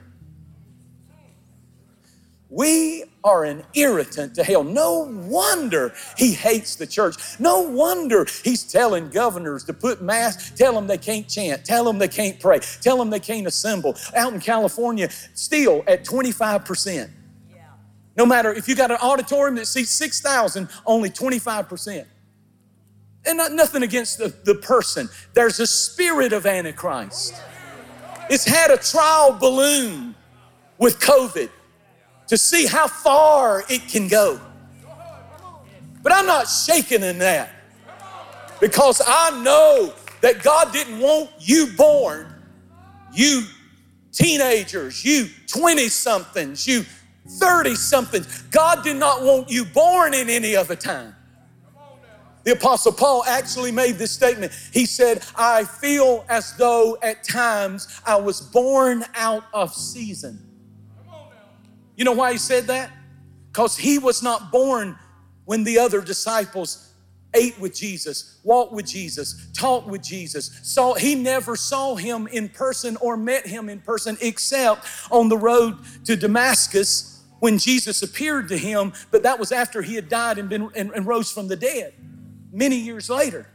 we 2.51 3.05
are 3.23 3.45
an 3.45 3.63
irritant 3.73 4.35
to 4.35 4.43
hell. 4.43 4.63
No 4.63 5.09
wonder 5.09 5.93
he 6.17 6.33
hates 6.33 6.75
the 6.75 6.85
church. 6.85 7.15
No 7.39 7.61
wonder 7.61 8.27
he's 8.43 8.69
telling 8.69 9.09
governors 9.09 9.63
to 9.63 9.73
put 9.73 10.01
masks, 10.01 10.51
tell 10.51 10.73
them 10.73 10.85
they 10.85 10.97
can't 10.97 11.27
chant, 11.29 11.63
tell 11.63 11.85
them 11.85 11.97
they 11.97 12.09
can't 12.09 12.39
pray, 12.41 12.59
tell 12.81 12.97
them 12.97 13.09
they 13.09 13.21
can't 13.21 13.47
assemble. 13.47 13.95
Out 14.15 14.33
in 14.33 14.41
California, 14.41 15.09
still 15.33 15.83
at 15.87 16.03
25%. 16.03 17.09
No 18.17 18.25
matter 18.25 18.51
if 18.53 18.67
you 18.67 18.75
got 18.75 18.91
an 18.91 18.97
auditorium 19.01 19.55
that 19.55 19.67
seats 19.67 19.91
6,000, 19.91 20.67
only 20.85 21.09
25%. 21.09 22.05
And 23.25 23.37
not, 23.37 23.53
nothing 23.53 23.83
against 23.83 24.17
the, 24.17 24.27
the 24.43 24.55
person. 24.55 25.07
There's 25.33 25.61
a 25.61 25.67
spirit 25.67 26.33
of 26.33 26.45
Antichrist. 26.45 27.33
It's 28.29 28.43
had 28.43 28.71
a 28.71 28.77
trial 28.77 29.31
balloon 29.31 30.15
with 30.77 30.99
COVID 30.99 31.49
to 32.31 32.37
see 32.37 32.65
how 32.65 32.87
far 32.87 33.61
it 33.67 33.89
can 33.89 34.07
go. 34.07 34.39
But 36.01 36.13
I'm 36.13 36.25
not 36.25 36.45
shaken 36.45 37.03
in 37.03 37.17
that 37.17 37.49
because 38.61 39.01
I 39.05 39.43
know 39.43 39.93
that 40.21 40.41
God 40.41 40.71
didn't 40.71 40.99
want 40.99 41.29
you 41.39 41.67
born, 41.75 42.33
you 43.13 43.43
teenagers, 44.13 45.03
you 45.03 45.27
20 45.47 45.89
somethings, 45.89 46.65
you 46.65 46.85
30 47.27 47.75
somethings. 47.75 48.43
God 48.43 48.81
did 48.81 48.95
not 48.95 49.23
want 49.23 49.51
you 49.51 49.65
born 49.65 50.13
in 50.13 50.29
any 50.29 50.55
other 50.55 50.77
time. 50.77 51.13
The 52.45 52.53
Apostle 52.53 52.93
Paul 52.93 53.25
actually 53.25 53.73
made 53.73 53.95
this 53.95 54.11
statement. 54.11 54.53
He 54.71 54.85
said, 54.85 55.21
I 55.35 55.65
feel 55.65 56.23
as 56.29 56.55
though 56.55 56.97
at 57.03 57.25
times 57.25 57.99
I 58.05 58.15
was 58.15 58.39
born 58.39 59.03
out 59.15 59.43
of 59.53 59.73
season. 59.73 60.50
You 61.95 62.05
know 62.05 62.13
why 62.13 62.31
he 62.31 62.37
said 62.37 62.67
that? 62.67 62.91
Because 63.51 63.77
he 63.77 63.97
was 63.97 64.23
not 64.23 64.51
born 64.51 64.97
when 65.45 65.63
the 65.63 65.79
other 65.79 66.01
disciples 66.01 66.91
ate 67.33 67.57
with 67.59 67.73
Jesus, 67.75 68.39
walked 68.43 68.73
with 68.73 68.85
Jesus, 68.85 69.47
talked 69.53 69.87
with 69.87 70.01
Jesus. 70.01 70.59
Saw 70.63 70.93
he 70.95 71.15
never 71.15 71.55
saw 71.55 71.95
him 71.95 72.27
in 72.27 72.49
person 72.49 72.97
or 72.97 73.17
met 73.17 73.45
him 73.45 73.69
in 73.69 73.79
person 73.79 74.17
except 74.21 74.85
on 75.09 75.29
the 75.29 75.37
road 75.37 75.77
to 76.05 76.15
Damascus 76.15 77.23
when 77.39 77.57
Jesus 77.57 78.03
appeared 78.03 78.49
to 78.49 78.57
him, 78.57 78.93
but 79.09 79.23
that 79.23 79.39
was 79.39 79.51
after 79.51 79.81
he 79.81 79.95
had 79.95 80.09
died 80.09 80.37
and 80.37 80.47
been 80.47 80.69
and, 80.75 80.91
and 80.91 81.07
rose 81.07 81.31
from 81.31 81.47
the 81.47 81.55
dead 81.55 81.93
many 82.51 82.75
years 82.75 83.09
later. 83.09 83.47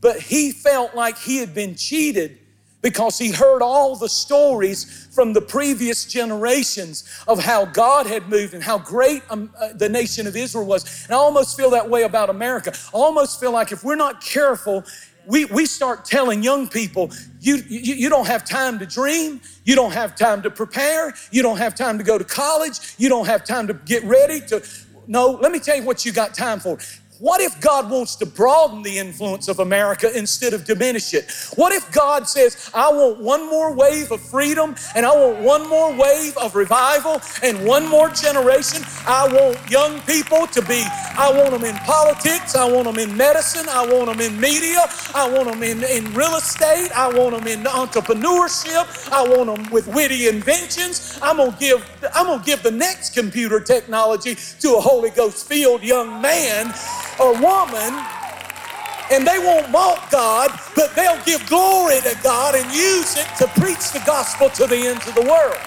But 0.00 0.20
he 0.20 0.52
felt 0.52 0.94
like 0.94 1.18
he 1.18 1.38
had 1.38 1.54
been 1.54 1.74
cheated 1.74 2.38
because 2.86 3.18
he 3.18 3.32
heard 3.32 3.62
all 3.62 3.96
the 3.96 4.08
stories 4.08 5.08
from 5.10 5.32
the 5.32 5.40
previous 5.40 6.04
generations 6.04 7.02
of 7.26 7.42
how 7.42 7.64
God 7.64 8.06
had 8.06 8.28
moved 8.28 8.54
and 8.54 8.62
how 8.62 8.78
great 8.78 9.24
um, 9.28 9.50
uh, 9.60 9.72
the 9.72 9.88
nation 9.88 10.28
of 10.28 10.36
Israel 10.36 10.64
was. 10.64 11.04
And 11.06 11.12
I 11.12 11.16
almost 11.16 11.56
feel 11.56 11.70
that 11.70 11.90
way 11.90 12.04
about 12.04 12.30
America. 12.30 12.72
I 12.72 12.96
almost 12.96 13.40
feel 13.40 13.50
like 13.50 13.72
if 13.72 13.82
we're 13.82 13.96
not 13.96 14.20
careful, 14.20 14.84
we, 15.26 15.46
we 15.46 15.66
start 15.66 16.04
telling 16.04 16.44
young 16.44 16.68
people, 16.68 17.10
you, 17.40 17.56
you, 17.68 17.94
you 17.96 18.08
don't 18.08 18.28
have 18.28 18.44
time 18.44 18.78
to 18.78 18.86
dream, 18.86 19.40
you 19.64 19.74
don't 19.74 19.92
have 19.92 20.14
time 20.14 20.40
to 20.42 20.50
prepare, 20.50 21.12
you 21.32 21.42
don't 21.42 21.58
have 21.58 21.74
time 21.74 21.98
to 21.98 22.04
go 22.04 22.18
to 22.18 22.24
college, 22.24 22.94
you 22.98 23.08
don't 23.08 23.26
have 23.26 23.42
time 23.42 23.66
to 23.66 23.74
get 23.74 24.04
ready 24.04 24.38
to. 24.42 24.62
No, 25.08 25.30
let 25.42 25.50
me 25.50 25.58
tell 25.58 25.74
you 25.74 25.82
what 25.82 26.04
you 26.04 26.12
got 26.12 26.34
time 26.34 26.60
for. 26.60 26.78
What 27.18 27.40
if 27.40 27.58
God 27.62 27.90
wants 27.90 28.14
to 28.16 28.26
broaden 28.26 28.82
the 28.82 28.98
influence 28.98 29.48
of 29.48 29.58
America 29.60 30.14
instead 30.16 30.52
of 30.52 30.66
diminish 30.66 31.14
it? 31.14 31.30
What 31.56 31.72
if 31.72 31.90
God 31.90 32.28
says, 32.28 32.70
I 32.74 32.92
want 32.92 33.20
one 33.20 33.48
more 33.48 33.72
wave 33.72 34.12
of 34.12 34.20
freedom 34.20 34.74
and 34.94 35.06
I 35.06 35.12
want 35.16 35.40
one 35.42 35.68
more 35.68 35.96
wave 35.96 36.36
of 36.36 36.54
revival 36.54 37.22
and 37.42 37.66
one 37.66 37.88
more 37.88 38.10
generation? 38.10 38.82
I 39.06 39.26
want 39.32 39.70
young 39.70 39.98
people 40.02 40.46
to 40.48 40.60
be, 40.62 40.84
I 41.16 41.32
want 41.34 41.52
them 41.52 41.64
in 41.64 41.76
politics, 41.84 42.54
I 42.54 42.70
want 42.70 42.84
them 42.84 42.98
in 42.98 43.16
medicine, 43.16 43.66
I 43.70 43.86
want 43.86 44.06
them 44.06 44.20
in 44.20 44.38
media, 44.38 44.84
I 45.14 45.30
want 45.30 45.48
them 45.50 45.62
in, 45.62 45.84
in 45.84 46.12
real 46.12 46.36
estate, 46.36 46.90
I 46.94 47.08
want 47.08 47.34
them 47.34 47.46
in 47.46 47.64
entrepreneurship, 47.64 49.10
I 49.10 49.26
want 49.26 49.56
them 49.56 49.72
with 49.72 49.86
witty 49.88 50.28
inventions. 50.28 51.18
I'm 51.22 51.38
gonna 51.38 51.56
give, 51.58 51.82
I'm 52.14 52.26
gonna 52.26 52.44
give 52.44 52.62
the 52.62 52.70
next 52.70 53.14
computer 53.14 53.58
technology 53.58 54.34
to 54.60 54.74
a 54.76 54.80
Holy 54.80 55.10
Ghost 55.10 55.48
filled 55.48 55.82
young 55.82 56.20
man 56.20 56.74
or 57.20 57.32
woman 57.40 57.92
and 59.10 59.26
they 59.26 59.38
won't 59.38 59.70
mock 59.70 60.10
God, 60.10 60.50
but 60.74 60.94
they'll 60.96 61.22
give 61.24 61.46
glory 61.48 62.00
to 62.00 62.16
God 62.22 62.54
and 62.54 62.66
use 62.74 63.16
it 63.16 63.26
to 63.38 63.46
preach 63.60 63.92
the 63.92 64.02
gospel 64.04 64.50
to 64.50 64.66
the 64.66 64.76
ends 64.76 65.06
of 65.06 65.14
the 65.14 65.22
world. 65.22 65.58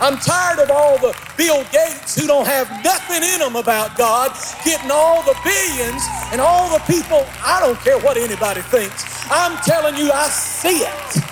I'm 0.00 0.16
tired 0.16 0.58
of 0.60 0.70
all 0.70 0.96
the 0.98 1.16
Bill 1.36 1.62
Gates 1.64 2.18
who 2.18 2.26
don't 2.26 2.46
have 2.46 2.70
nothing 2.82 3.22
in 3.22 3.38
them 3.38 3.56
about 3.56 3.96
God 3.98 4.32
getting 4.64 4.90
all 4.90 5.22
the 5.22 5.36
billions 5.44 6.02
and 6.32 6.40
all 6.40 6.70
the 6.70 6.82
people. 6.84 7.26
I 7.44 7.60
don't 7.60 7.78
care 7.80 7.98
what 7.98 8.16
anybody 8.16 8.62
thinks. 8.62 9.04
I'm 9.30 9.58
telling 9.58 9.96
you, 9.96 10.10
I 10.10 10.28
see 10.28 10.78
it, 10.78 11.22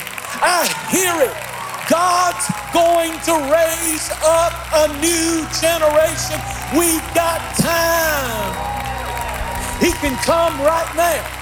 I 0.41 0.69
hear 0.91 1.15
it. 1.31 1.48
God's 1.89 2.47
going 2.75 3.13
to 3.25 3.33
raise 3.51 4.11
up 4.23 4.53
a 4.75 4.89
new 5.01 5.47
generation. 5.57 6.37
We've 6.77 7.15
got 7.15 7.41
time. 7.57 8.77
He 9.81 9.93
can 9.93 10.15
come 10.23 10.61
right 10.61 10.93
now. 10.95 11.39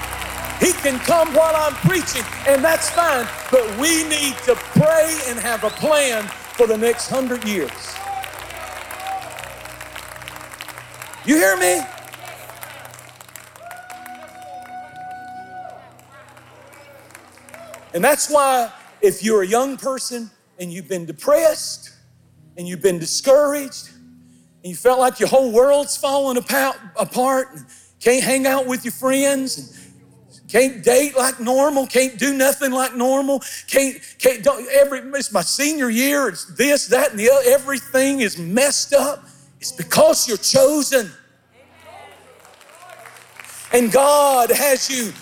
He 0.59 0.71
can 0.71 0.99
come 0.99 1.33
while 1.33 1.53
I'm 1.53 1.73
preaching, 1.87 2.23
and 2.47 2.63
that's 2.63 2.89
fine. 2.89 3.27
But 3.51 3.77
we 3.77 4.03
need 4.05 4.37
to 4.45 4.55
pray 4.55 5.19
and 5.27 5.37
have 5.37 5.65
a 5.65 5.69
plan 5.69 6.23
for 6.55 6.65
the 6.65 6.77
next 6.77 7.09
hundred 7.09 7.43
years. 7.43 7.71
You 11.25 11.35
hear 11.35 11.57
me? 11.57 11.81
And 17.93 18.03
that's 18.03 18.29
why, 18.29 18.71
if 19.01 19.23
you're 19.23 19.41
a 19.41 19.47
young 19.47 19.75
person 19.75 20.31
and 20.59 20.71
you've 20.71 20.87
been 20.87 21.05
depressed 21.05 21.91
and 22.57 22.67
you've 22.67 22.81
been 22.81 22.99
discouraged 22.99 23.89
and 24.63 24.71
you 24.71 24.75
felt 24.75 24.99
like 24.99 25.19
your 25.19 25.29
whole 25.29 25.51
world's 25.51 25.95
falling 25.95 26.37
apart, 26.37 27.47
and 27.53 27.65
can't 27.99 28.23
hang 28.23 28.45
out 28.47 28.65
with 28.67 28.83
your 28.83 28.91
friends, 28.91 29.91
can't 30.47 30.83
date 30.83 31.15
like 31.15 31.39
normal, 31.39 31.85
can't 31.85 32.17
do 32.17 32.33
nothing 32.33 32.71
like 32.71 32.95
normal, 32.95 33.41
can't, 33.67 33.97
can't 34.17 34.43
don't, 34.43 34.67
every, 34.71 34.99
it's 35.13 35.31
my 35.31 35.41
senior 35.41 35.89
year, 35.89 36.29
it's 36.29 36.45
this, 36.55 36.87
that, 36.87 37.11
and 37.11 37.19
the 37.19 37.29
other, 37.29 37.49
everything 37.49 38.21
is 38.21 38.37
messed 38.37 38.93
up. 38.93 39.25
It's 39.59 39.71
because 39.71 40.27
you're 40.27 40.37
chosen. 40.37 41.11
And 43.73 43.91
God 43.91 44.49
has 44.49 44.89
you, 44.89 45.13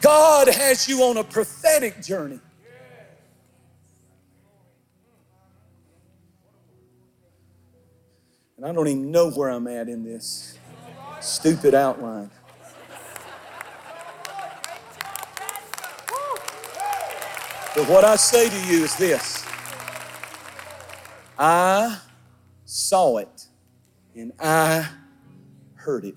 God 0.00 0.48
has 0.48 0.88
you 0.88 1.02
on 1.02 1.16
a 1.16 1.24
prophetic 1.24 2.02
journey. 2.02 2.40
And 8.60 8.68
I 8.68 8.72
don't 8.74 8.88
even 8.88 9.10
know 9.10 9.30
where 9.30 9.48
I'm 9.48 9.66
at 9.68 9.88
in 9.88 10.04
this 10.04 10.58
stupid 11.18 11.74
outline. 11.74 12.30
But 17.74 17.88
what 17.88 18.04
I 18.04 18.16
say 18.16 18.50
to 18.50 18.66
you 18.66 18.84
is 18.84 18.94
this 18.96 19.46
I 21.38 22.00
saw 22.66 23.16
it 23.16 23.46
and 24.14 24.30
I 24.38 24.86
heard 25.76 26.04
it. 26.04 26.16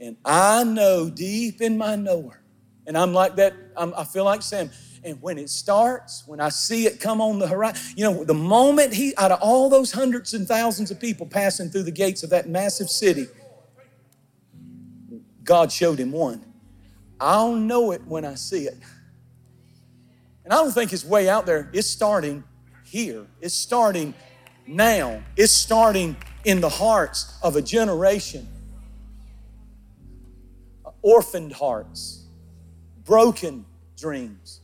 And 0.00 0.16
I 0.24 0.64
know 0.64 1.08
deep 1.08 1.60
in 1.60 1.78
my 1.78 1.94
knower, 1.94 2.42
and 2.84 2.98
I'm 2.98 3.14
like 3.14 3.36
that, 3.36 3.54
I'm, 3.76 3.94
i 3.96 4.02
feel 4.02 4.24
like 4.24 4.42
Sam. 4.42 4.70
And 5.04 5.20
when 5.20 5.36
it 5.36 5.50
starts, 5.50 6.24
when 6.26 6.40
I 6.40 6.48
see 6.48 6.86
it 6.86 6.98
come 6.98 7.20
on 7.20 7.38
the 7.38 7.46
horizon, 7.46 7.94
you 7.94 8.04
know, 8.04 8.24
the 8.24 8.32
moment 8.32 8.94
he, 8.94 9.14
out 9.16 9.30
of 9.30 9.38
all 9.42 9.68
those 9.68 9.92
hundreds 9.92 10.32
and 10.32 10.48
thousands 10.48 10.90
of 10.90 10.98
people 10.98 11.26
passing 11.26 11.68
through 11.68 11.82
the 11.82 11.90
gates 11.90 12.22
of 12.22 12.30
that 12.30 12.48
massive 12.48 12.88
city, 12.88 13.26
God 15.44 15.70
showed 15.70 16.00
him 16.00 16.10
one. 16.10 16.42
I'll 17.20 17.54
know 17.54 17.92
it 17.92 18.02
when 18.06 18.24
I 18.24 18.34
see 18.34 18.64
it. 18.64 18.78
And 20.42 20.52
I 20.52 20.56
don't 20.56 20.72
think 20.72 20.92
it's 20.94 21.04
way 21.04 21.28
out 21.28 21.44
there. 21.44 21.68
It's 21.74 21.88
starting 21.88 22.42
here. 22.84 23.26
It's 23.42 23.54
starting 23.54 24.14
now. 24.66 25.22
It's 25.36 25.52
starting 25.52 26.16
in 26.44 26.62
the 26.62 26.68
hearts 26.70 27.38
of 27.42 27.56
a 27.56 27.62
generation. 27.62 28.48
Orphaned 31.02 31.52
hearts, 31.52 32.24
broken 33.04 33.66
dreams, 33.98 34.60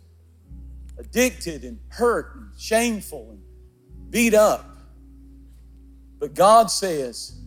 addicted 1.00 1.64
and 1.64 1.78
hurt 1.88 2.36
and 2.36 2.50
shameful 2.58 3.30
and 3.30 3.42
beat 4.10 4.34
up. 4.34 4.66
But 6.18 6.34
God 6.34 6.70
says, 6.70 7.40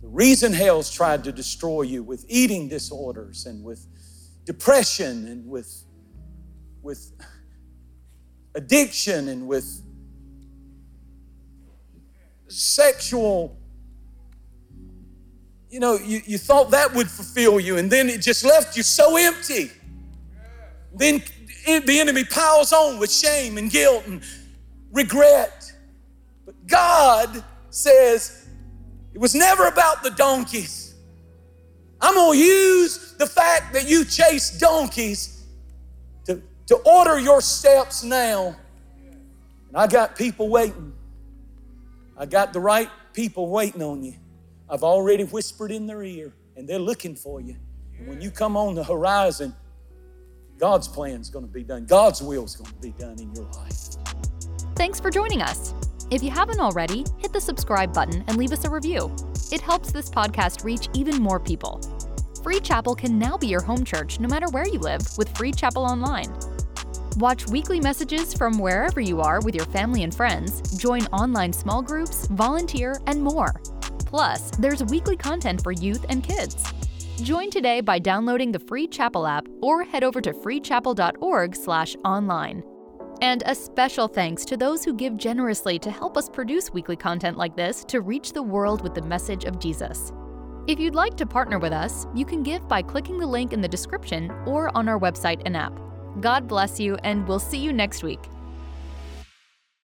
the 0.00 0.08
reason 0.08 0.52
hell's 0.52 0.90
tried 0.90 1.24
to 1.24 1.32
destroy 1.32 1.82
you 1.82 2.04
with 2.04 2.24
eating 2.28 2.68
disorders 2.68 3.46
and 3.46 3.64
with 3.64 3.84
depression 4.44 5.26
and 5.26 5.48
with, 5.48 5.84
with 6.82 7.12
addiction 8.54 9.28
and 9.28 9.48
with 9.48 9.82
sexual 12.46 13.58
you 15.68 15.80
know 15.80 15.96
you, 15.96 16.20
you 16.24 16.38
thought 16.38 16.70
that 16.70 16.94
would 16.94 17.10
fulfill 17.10 17.58
you 17.58 17.78
and 17.78 17.90
then 17.90 18.08
it 18.08 18.20
just 18.20 18.44
left 18.44 18.76
you 18.76 18.82
so 18.84 19.16
empty 19.16 19.72
then 20.94 21.20
the 21.66 21.98
enemy 22.00 22.24
piles 22.24 22.72
on 22.72 22.98
with 22.98 23.10
shame 23.10 23.58
and 23.58 23.70
guilt 23.70 24.06
and 24.06 24.22
regret. 24.92 25.72
But 26.44 26.66
God 26.66 27.42
says, 27.70 28.46
it 29.12 29.18
was 29.18 29.34
never 29.34 29.66
about 29.66 30.02
the 30.02 30.10
donkeys. 30.10 30.94
I'm 32.00 32.14
going 32.14 32.38
to 32.38 32.44
use 32.44 33.14
the 33.18 33.26
fact 33.26 33.72
that 33.72 33.88
you 33.88 34.04
chase 34.04 34.58
donkeys 34.58 35.44
to, 36.26 36.42
to 36.66 36.76
order 36.84 37.18
your 37.18 37.40
steps 37.40 38.02
now. 38.02 38.56
And 39.68 39.76
I 39.76 39.86
got 39.86 40.16
people 40.16 40.48
waiting. 40.48 40.92
I 42.16 42.26
got 42.26 42.52
the 42.52 42.60
right 42.60 42.90
people 43.12 43.48
waiting 43.48 43.82
on 43.82 44.02
you. 44.02 44.14
I've 44.68 44.82
already 44.82 45.24
whispered 45.24 45.70
in 45.70 45.86
their 45.86 46.02
ear, 46.02 46.34
and 46.56 46.68
they're 46.68 46.78
looking 46.78 47.14
for 47.14 47.40
you. 47.40 47.56
And 47.98 48.08
when 48.08 48.20
you 48.20 48.30
come 48.30 48.56
on 48.56 48.74
the 48.74 48.84
horizon, 48.84 49.54
God's 50.58 50.88
plan 50.88 51.20
is 51.20 51.30
going 51.30 51.46
to 51.46 51.50
be 51.52 51.64
done. 51.64 51.84
God's 51.86 52.22
will 52.22 52.44
is 52.44 52.56
going 52.56 52.70
to 52.70 52.80
be 52.80 52.92
done 52.92 53.18
in 53.20 53.34
your 53.34 53.44
life. 53.52 53.96
Thanks 54.76 55.00
for 55.00 55.10
joining 55.10 55.42
us. 55.42 55.74
If 56.10 56.22
you 56.22 56.30
haven't 56.30 56.60
already, 56.60 57.04
hit 57.18 57.32
the 57.32 57.40
subscribe 57.40 57.92
button 57.92 58.24
and 58.28 58.36
leave 58.36 58.52
us 58.52 58.64
a 58.64 58.70
review. 58.70 59.14
It 59.50 59.60
helps 59.60 59.90
this 59.90 60.08
podcast 60.08 60.64
reach 60.64 60.88
even 60.94 61.20
more 61.20 61.40
people. 61.40 61.80
Free 62.42 62.60
Chapel 62.60 62.94
can 62.94 63.18
now 63.18 63.36
be 63.36 63.46
your 63.46 63.62
home 63.62 63.84
church 63.84 64.20
no 64.20 64.28
matter 64.28 64.48
where 64.50 64.68
you 64.68 64.78
live 64.78 65.02
with 65.16 65.34
Free 65.36 65.52
Chapel 65.52 65.82
Online. 65.82 66.32
Watch 67.16 67.46
weekly 67.48 67.80
messages 67.80 68.34
from 68.34 68.58
wherever 68.58 69.00
you 69.00 69.20
are 69.20 69.40
with 69.40 69.54
your 69.54 69.66
family 69.66 70.02
and 70.02 70.14
friends, 70.14 70.76
join 70.76 71.06
online 71.06 71.52
small 71.52 71.80
groups, 71.80 72.26
volunteer, 72.28 73.00
and 73.06 73.22
more. 73.22 73.60
Plus, 74.00 74.50
there's 74.52 74.84
weekly 74.84 75.16
content 75.16 75.62
for 75.62 75.72
youth 75.72 76.04
and 76.08 76.22
kids. 76.22 76.62
Join 77.22 77.48
today 77.48 77.80
by 77.80 78.00
downloading 78.00 78.50
the 78.50 78.58
free 78.58 78.88
Chapel 78.88 79.24
app 79.26 79.46
or 79.62 79.84
head 79.84 80.02
over 80.02 80.20
to 80.20 80.32
freechapel.org/online. 80.32 82.64
And 83.22 83.44
a 83.46 83.54
special 83.54 84.08
thanks 84.08 84.44
to 84.46 84.56
those 84.56 84.84
who 84.84 84.92
give 84.92 85.16
generously 85.16 85.78
to 85.78 85.92
help 85.92 86.16
us 86.16 86.28
produce 86.28 86.72
weekly 86.72 86.96
content 86.96 87.38
like 87.38 87.54
this 87.56 87.84
to 87.84 88.00
reach 88.00 88.32
the 88.32 88.42
world 88.42 88.82
with 88.82 88.94
the 88.94 89.02
message 89.02 89.44
of 89.44 89.60
Jesus. 89.60 90.12
If 90.66 90.80
you'd 90.80 90.96
like 90.96 91.16
to 91.18 91.26
partner 91.26 91.60
with 91.60 91.72
us, 91.72 92.08
you 92.14 92.24
can 92.24 92.42
give 92.42 92.66
by 92.66 92.82
clicking 92.82 93.18
the 93.18 93.26
link 93.26 93.52
in 93.52 93.60
the 93.60 93.68
description 93.68 94.32
or 94.44 94.76
on 94.76 94.88
our 94.88 94.98
website 94.98 95.40
and 95.44 95.56
app. 95.56 95.78
God 96.20 96.48
bless 96.48 96.80
you, 96.80 96.96
and 97.04 97.28
we'll 97.28 97.38
see 97.38 97.58
you 97.58 97.72
next 97.72 98.02
week. 98.02 98.28